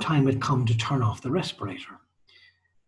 time 0.00 0.26
had 0.26 0.40
come 0.40 0.64
to 0.66 0.76
turn 0.76 1.02
off 1.02 1.22
the 1.22 1.30
respirator, 1.30 1.98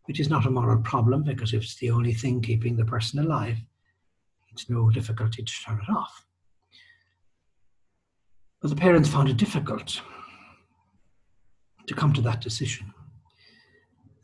which 0.04 0.20
is 0.20 0.28
not 0.28 0.46
a 0.46 0.50
moral 0.50 0.80
problem 0.82 1.22
because 1.22 1.52
if 1.52 1.62
it's 1.62 1.76
the 1.76 1.90
only 1.90 2.14
thing 2.14 2.40
keeping 2.40 2.76
the 2.76 2.84
person 2.84 3.18
alive, 3.18 3.58
it's 4.52 4.70
no 4.70 4.88
difficulty 4.90 5.42
to 5.42 5.52
turn 5.64 5.80
it 5.80 5.92
off. 5.92 6.24
But 8.60 8.70
the 8.70 8.76
parents 8.76 9.08
found 9.08 9.28
it 9.28 9.36
difficult 9.36 10.00
to 11.86 11.94
come 11.94 12.12
to 12.14 12.22
that 12.22 12.40
decision. 12.40 12.94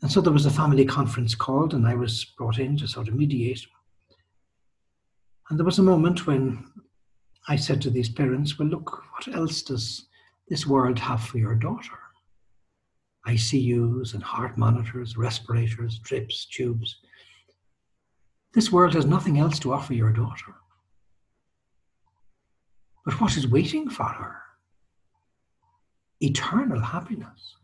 And 0.01 0.11
so 0.11 0.19
there 0.19 0.33
was 0.33 0.47
a 0.47 0.51
family 0.51 0.85
conference 0.85 1.35
called, 1.35 1.75
and 1.75 1.87
I 1.87 1.93
was 1.93 2.25
brought 2.25 2.57
in 2.57 2.75
to 2.77 2.87
sort 2.87 3.07
of 3.07 3.13
mediate. 3.13 3.63
And 5.49 5.59
there 5.59 5.65
was 5.65 5.77
a 5.77 5.83
moment 5.83 6.25
when 6.25 6.65
I 7.47 7.55
said 7.55 7.81
to 7.83 7.91
these 7.91 8.09
parents, 8.09 8.57
Well, 8.57 8.69
look, 8.69 9.03
what 9.13 9.35
else 9.35 9.61
does 9.61 10.05
this 10.47 10.65
world 10.65 10.97
have 10.97 11.21
for 11.21 11.37
your 11.37 11.53
daughter? 11.53 12.00
ICUs 13.27 14.13
and 14.13 14.23
heart 14.23 14.57
monitors, 14.57 15.17
respirators, 15.17 15.99
drips, 15.99 16.45
tubes. 16.45 16.97
This 18.53 18.71
world 18.71 18.93
has 18.95 19.05
nothing 19.05 19.39
else 19.39 19.59
to 19.59 19.73
offer 19.73 19.93
your 19.93 20.11
daughter. 20.11 20.55
But 23.05 23.19
what 23.21 23.37
is 23.37 23.47
waiting 23.47 23.89
for 23.89 24.05
her? 24.05 24.37
Eternal 26.19 26.79
happiness. 26.79 27.55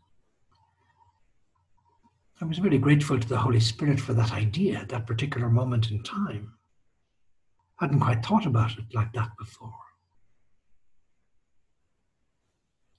I 2.40 2.44
was 2.44 2.60
really 2.60 2.78
grateful 2.78 3.18
to 3.18 3.28
the 3.28 3.38
Holy 3.38 3.60
Spirit 3.60 4.00
for 4.00 4.14
that 4.14 4.32
idea 4.32 4.78
at 4.78 4.88
that 4.90 5.06
particular 5.06 5.48
moment 5.48 5.90
in 5.90 6.02
time 6.02 6.54
I 7.80 7.84
hadn't 7.84 8.00
quite 8.00 8.24
thought 8.24 8.46
about 8.46 8.72
it 8.72 8.92
like 8.92 9.12
that 9.12 9.30
before. 9.38 9.72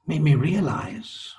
Made 0.07 0.21
me 0.21 0.35
realize 0.35 1.35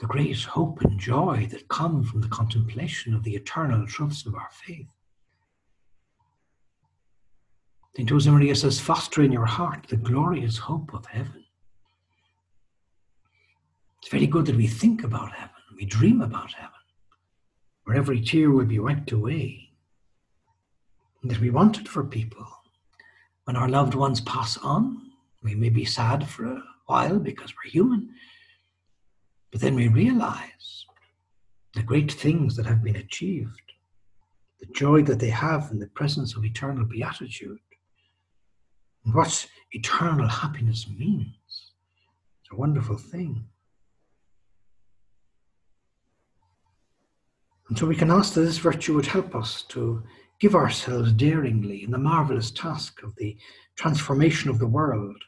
the 0.00 0.06
great 0.06 0.44
hope 0.44 0.80
and 0.82 0.98
joy 0.98 1.48
that 1.50 1.68
come 1.68 2.04
from 2.04 2.20
the 2.20 2.28
contemplation 2.28 3.14
of 3.14 3.24
the 3.24 3.34
eternal 3.34 3.86
truths 3.86 4.26
of 4.26 4.34
our 4.34 4.48
faith. 4.52 4.86
St. 7.96 8.08
Josemaria 8.08 8.56
says, 8.56 8.78
foster 8.78 9.22
in 9.22 9.32
your 9.32 9.46
heart 9.46 9.86
the 9.88 9.96
glorious 9.96 10.56
hope 10.56 10.94
of 10.94 11.04
heaven. 11.06 11.44
It's 14.00 14.10
very 14.10 14.28
good 14.28 14.46
that 14.46 14.56
we 14.56 14.68
think 14.68 15.02
about 15.02 15.32
heaven, 15.32 15.50
we 15.76 15.84
dream 15.84 16.20
about 16.20 16.52
heaven, 16.52 16.70
where 17.84 17.96
every 17.96 18.20
tear 18.20 18.52
will 18.52 18.66
be 18.66 18.78
wiped 18.78 19.10
away, 19.10 19.70
and 21.22 21.30
that 21.30 21.40
we 21.40 21.50
want 21.50 21.80
it 21.80 21.88
for 21.88 22.04
people. 22.04 22.46
When 23.44 23.56
our 23.56 23.68
loved 23.68 23.94
ones 23.94 24.20
pass 24.20 24.56
on, 24.58 25.10
we 25.42 25.56
may 25.56 25.68
be 25.68 25.84
sad 25.84 26.28
for 26.28 26.44
a 26.44 26.62
while 26.86 27.18
because 27.18 27.52
we're 27.52 27.70
human, 27.70 28.14
but 29.50 29.60
then 29.60 29.74
we 29.74 29.88
realize 29.88 30.86
the 31.74 31.82
great 31.82 32.12
things 32.12 32.56
that 32.56 32.66
have 32.66 32.82
been 32.82 32.96
achieved, 32.96 33.72
the 34.60 34.66
joy 34.74 35.02
that 35.02 35.20
they 35.20 35.30
have 35.30 35.70
in 35.70 35.78
the 35.78 35.86
presence 35.88 36.36
of 36.36 36.44
eternal 36.44 36.84
beatitude, 36.84 37.58
and 39.04 39.14
what 39.14 39.46
eternal 39.72 40.28
happiness 40.28 40.86
means. 40.88 41.36
It's 42.42 42.52
a 42.52 42.56
wonderful 42.56 42.96
thing. 42.96 43.44
And 47.68 47.78
so 47.78 47.86
we 47.86 47.96
can 47.96 48.10
ask 48.10 48.34
that 48.34 48.40
this 48.40 48.58
virtue 48.58 48.94
would 48.94 49.06
help 49.06 49.34
us 49.34 49.62
to 49.68 50.02
give 50.40 50.54
ourselves 50.54 51.12
daringly 51.12 51.84
in 51.84 51.90
the 51.90 51.98
marvelous 51.98 52.50
task 52.50 53.02
of 53.02 53.14
the 53.16 53.36
transformation 53.76 54.50
of 54.50 54.58
the 54.58 54.66
world, 54.66 55.22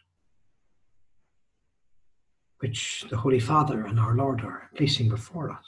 which 2.60 3.06
the 3.10 3.16
Holy 3.16 3.40
Father 3.40 3.86
and 3.86 3.98
our 3.98 4.14
Lord 4.14 4.42
are 4.42 4.70
placing 4.76 5.08
before 5.08 5.50
us. 5.50 5.64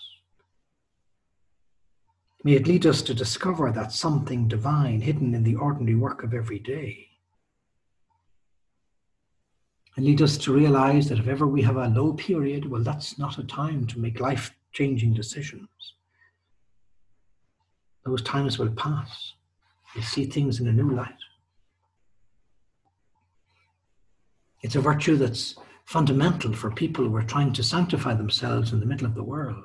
May 2.45 2.55
it 2.55 2.67
lead 2.67 2.87
us 2.87 3.03
to 3.03 3.15
discover 3.15 3.71
that 3.71 3.93
something 3.93 4.49
divine 4.49 5.01
hidden 5.01 5.35
in 5.35 5.43
the 5.43 5.57
ordinary 5.57 5.95
work 5.95 6.23
of 6.23 6.35
every 6.35 6.59
day. 6.59 7.09
And 9.97 10.05
lead 10.05 10.23
us 10.23 10.37
to 10.39 10.53
realize 10.53 11.09
that 11.09 11.19
if 11.19 11.29
ever 11.29 11.47
we 11.47 11.63
have 11.63 11.77
a 11.77 11.89
low 11.89 12.15
period, 12.15 12.69
well, 12.69 12.83
that's 12.83 13.19
not 13.19 13.39
a 13.39 13.45
time 13.45 13.87
to 13.89 13.99
make 13.99 14.21
life 14.21 14.55
changing 14.73 15.15
decisions. 15.15 15.69
Those 18.05 18.23
times 18.23 18.59
will 18.59 18.71
pass. 18.71 19.35
You 19.95 20.03
see 20.03 20.25
things 20.25 20.61
in 20.61 20.67
a 20.67 20.73
new 20.73 20.91
light. 20.91 21.15
It's 24.63 24.77
a 24.77 24.81
virtue 24.81 25.17
that's 25.17 25.57
fundamental 25.85 26.53
for 26.53 26.71
people 26.71 27.05
who 27.05 27.17
are 27.17 27.23
trying 27.23 27.53
to 27.53 27.63
sanctify 27.63 28.15
themselves 28.15 28.73
in 28.73 28.81
the 28.81 28.87
middle 28.87 29.07
of 29.07 29.15
the 29.15 29.23
world. 29.23 29.65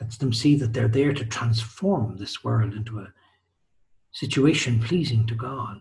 Lets 0.00 0.16
them 0.16 0.32
see 0.32 0.56
that 0.56 0.72
they're 0.72 0.88
there 0.88 1.12
to 1.12 1.24
transform 1.24 2.16
this 2.16 2.44
world 2.44 2.74
into 2.74 3.00
a 3.00 3.12
situation 4.12 4.80
pleasing 4.80 5.26
to 5.26 5.34
God. 5.34 5.80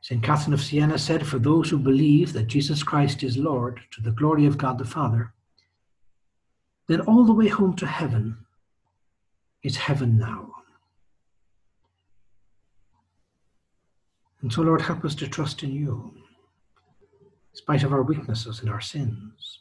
St. 0.00 0.22
Catherine 0.22 0.54
of 0.54 0.62
Siena 0.62 0.98
said, 0.98 1.26
For 1.26 1.40
those 1.40 1.68
who 1.68 1.78
believe 1.78 2.32
that 2.32 2.46
Jesus 2.46 2.84
Christ 2.84 3.24
is 3.24 3.36
Lord, 3.36 3.80
to 3.90 4.00
the 4.00 4.12
glory 4.12 4.46
of 4.46 4.56
God 4.56 4.78
the 4.78 4.84
Father, 4.84 5.32
then 6.86 7.00
all 7.00 7.24
the 7.24 7.32
way 7.32 7.48
home 7.48 7.74
to 7.76 7.86
heaven 7.86 8.36
is 9.64 9.76
heaven 9.76 10.16
now. 10.16 10.55
And 14.46 14.52
so, 14.52 14.62
Lord, 14.62 14.80
help 14.80 15.04
us 15.04 15.16
to 15.16 15.26
trust 15.26 15.64
in 15.64 15.72
you, 15.72 16.14
in 16.14 17.56
spite 17.56 17.82
of 17.82 17.92
our 17.92 18.04
weaknesses 18.04 18.60
and 18.60 18.70
our 18.70 18.80
sins. 18.80 19.58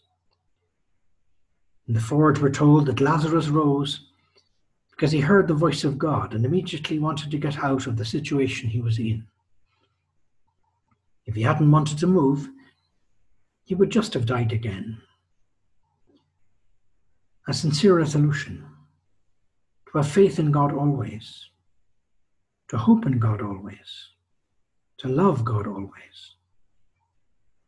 In 1.87 1.95
the 1.95 1.99
forge, 1.99 2.39
we're 2.39 2.51
told 2.51 2.85
that 2.85 3.01
Lazarus 3.01 3.47
rose 3.47 4.01
because 4.91 5.11
he 5.11 5.21
heard 5.21 5.47
the 5.47 5.55
voice 5.55 5.83
of 5.85 5.97
God 5.97 6.35
and 6.35 6.45
immediately 6.45 6.99
wanted 6.99 7.31
to 7.31 7.39
get 7.39 7.63
out 7.63 7.87
of 7.87 7.97
the 7.97 8.05
situation 8.05 8.69
he 8.69 8.79
was 8.79 8.99
in. 8.99 9.25
If 11.25 11.33
he 11.33 11.41
hadn't 11.41 11.71
wanted 11.71 11.97
to 11.97 12.05
move, 12.05 12.47
he 13.63 13.73
would 13.73 13.89
just 13.89 14.13
have 14.13 14.27
died 14.27 14.51
again 14.51 15.01
a 17.47 17.53
sincere 17.55 17.97
resolution 17.97 18.63
to 19.91 19.97
have 19.97 20.07
faith 20.07 20.37
in 20.37 20.51
God 20.51 20.71
always, 20.71 21.49
to 22.67 22.77
hope 22.77 23.07
in 23.07 23.17
God 23.17 23.41
always, 23.41 24.11
to 24.97 25.08
love 25.08 25.43
God 25.43 25.67
always. 25.67 26.36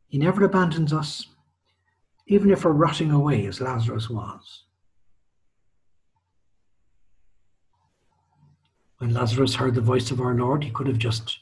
He 0.07 0.17
never 0.17 0.43
abandons 0.45 0.93
us, 0.93 1.27
even 2.27 2.51
if 2.51 2.63
we're 2.63 2.71
rotting 2.71 3.11
away 3.11 3.45
as 3.45 3.59
Lazarus 3.59 4.09
was. 4.09 4.63
When 8.99 9.13
Lazarus 9.13 9.55
heard 9.55 9.75
the 9.75 9.81
voice 9.81 10.09
of 10.09 10.21
our 10.21 10.33
Lord, 10.33 10.63
he 10.63 10.71
could 10.71 10.87
have 10.87 10.97
just 10.97 11.39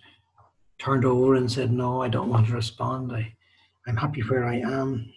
turned 0.77 1.05
over 1.05 1.35
and 1.35 1.49
said, 1.49 1.71
No, 1.71 2.01
I 2.01 2.09
don't 2.09 2.29
want 2.29 2.47
to 2.47 2.53
respond. 2.53 3.13
I, 3.13 3.33
I'm 3.87 3.97
happy 3.97 4.21
where 4.21 4.45
I 4.45 4.57
am. 4.57 5.09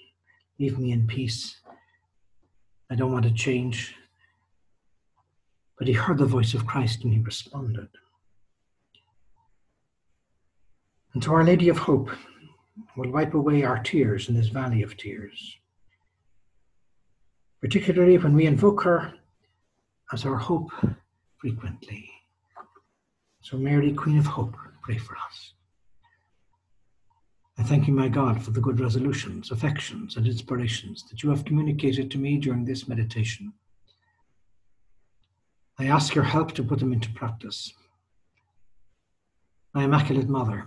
Leave 0.60 0.78
me 0.78 0.92
in 0.92 1.06
peace. 1.06 1.60
I 2.90 2.94
don't 2.94 3.12
want 3.12 3.24
to 3.24 3.32
change. 3.32 3.94
But 5.78 5.88
he 5.88 5.94
heard 5.94 6.18
the 6.18 6.26
voice 6.26 6.54
of 6.54 6.66
Christ 6.66 7.04
and 7.04 7.12
he 7.12 7.20
responded. 7.20 7.88
And 11.14 11.22
to 11.22 11.32
Our 11.32 11.44
Lady 11.44 11.68
of 11.68 11.78
Hope, 11.78 12.10
will 12.96 13.10
wipe 13.10 13.34
away 13.34 13.64
our 13.64 13.78
tears 13.78 14.28
in 14.28 14.34
this 14.34 14.48
valley 14.48 14.82
of 14.82 14.96
tears, 14.96 15.56
particularly 17.60 18.18
when 18.18 18.34
we 18.34 18.46
invoke 18.46 18.82
her 18.82 19.14
as 20.12 20.24
our 20.24 20.36
hope 20.36 20.70
frequently. 21.36 22.10
So, 23.40 23.56
Mary, 23.56 23.92
Queen 23.92 24.18
of 24.18 24.26
Hope, 24.26 24.56
pray 24.82 24.98
for 24.98 25.16
us. 25.16 25.52
I 27.56 27.62
thank 27.62 27.88
you, 27.88 27.94
my 27.94 28.08
God, 28.08 28.42
for 28.42 28.50
the 28.50 28.60
good 28.60 28.80
resolutions, 28.80 29.50
affections, 29.50 30.16
and 30.16 30.26
inspirations 30.26 31.04
that 31.10 31.22
you 31.22 31.30
have 31.30 31.44
communicated 31.44 32.10
to 32.10 32.18
me 32.18 32.38
during 32.38 32.64
this 32.64 32.86
meditation. 32.88 33.52
I 35.78 35.86
ask 35.86 36.14
your 36.14 36.24
help 36.24 36.52
to 36.52 36.62
put 36.62 36.78
them 36.80 36.92
into 36.92 37.10
practice. 37.10 37.72
My 39.74 39.84
Immaculate 39.84 40.28
Mother, 40.28 40.66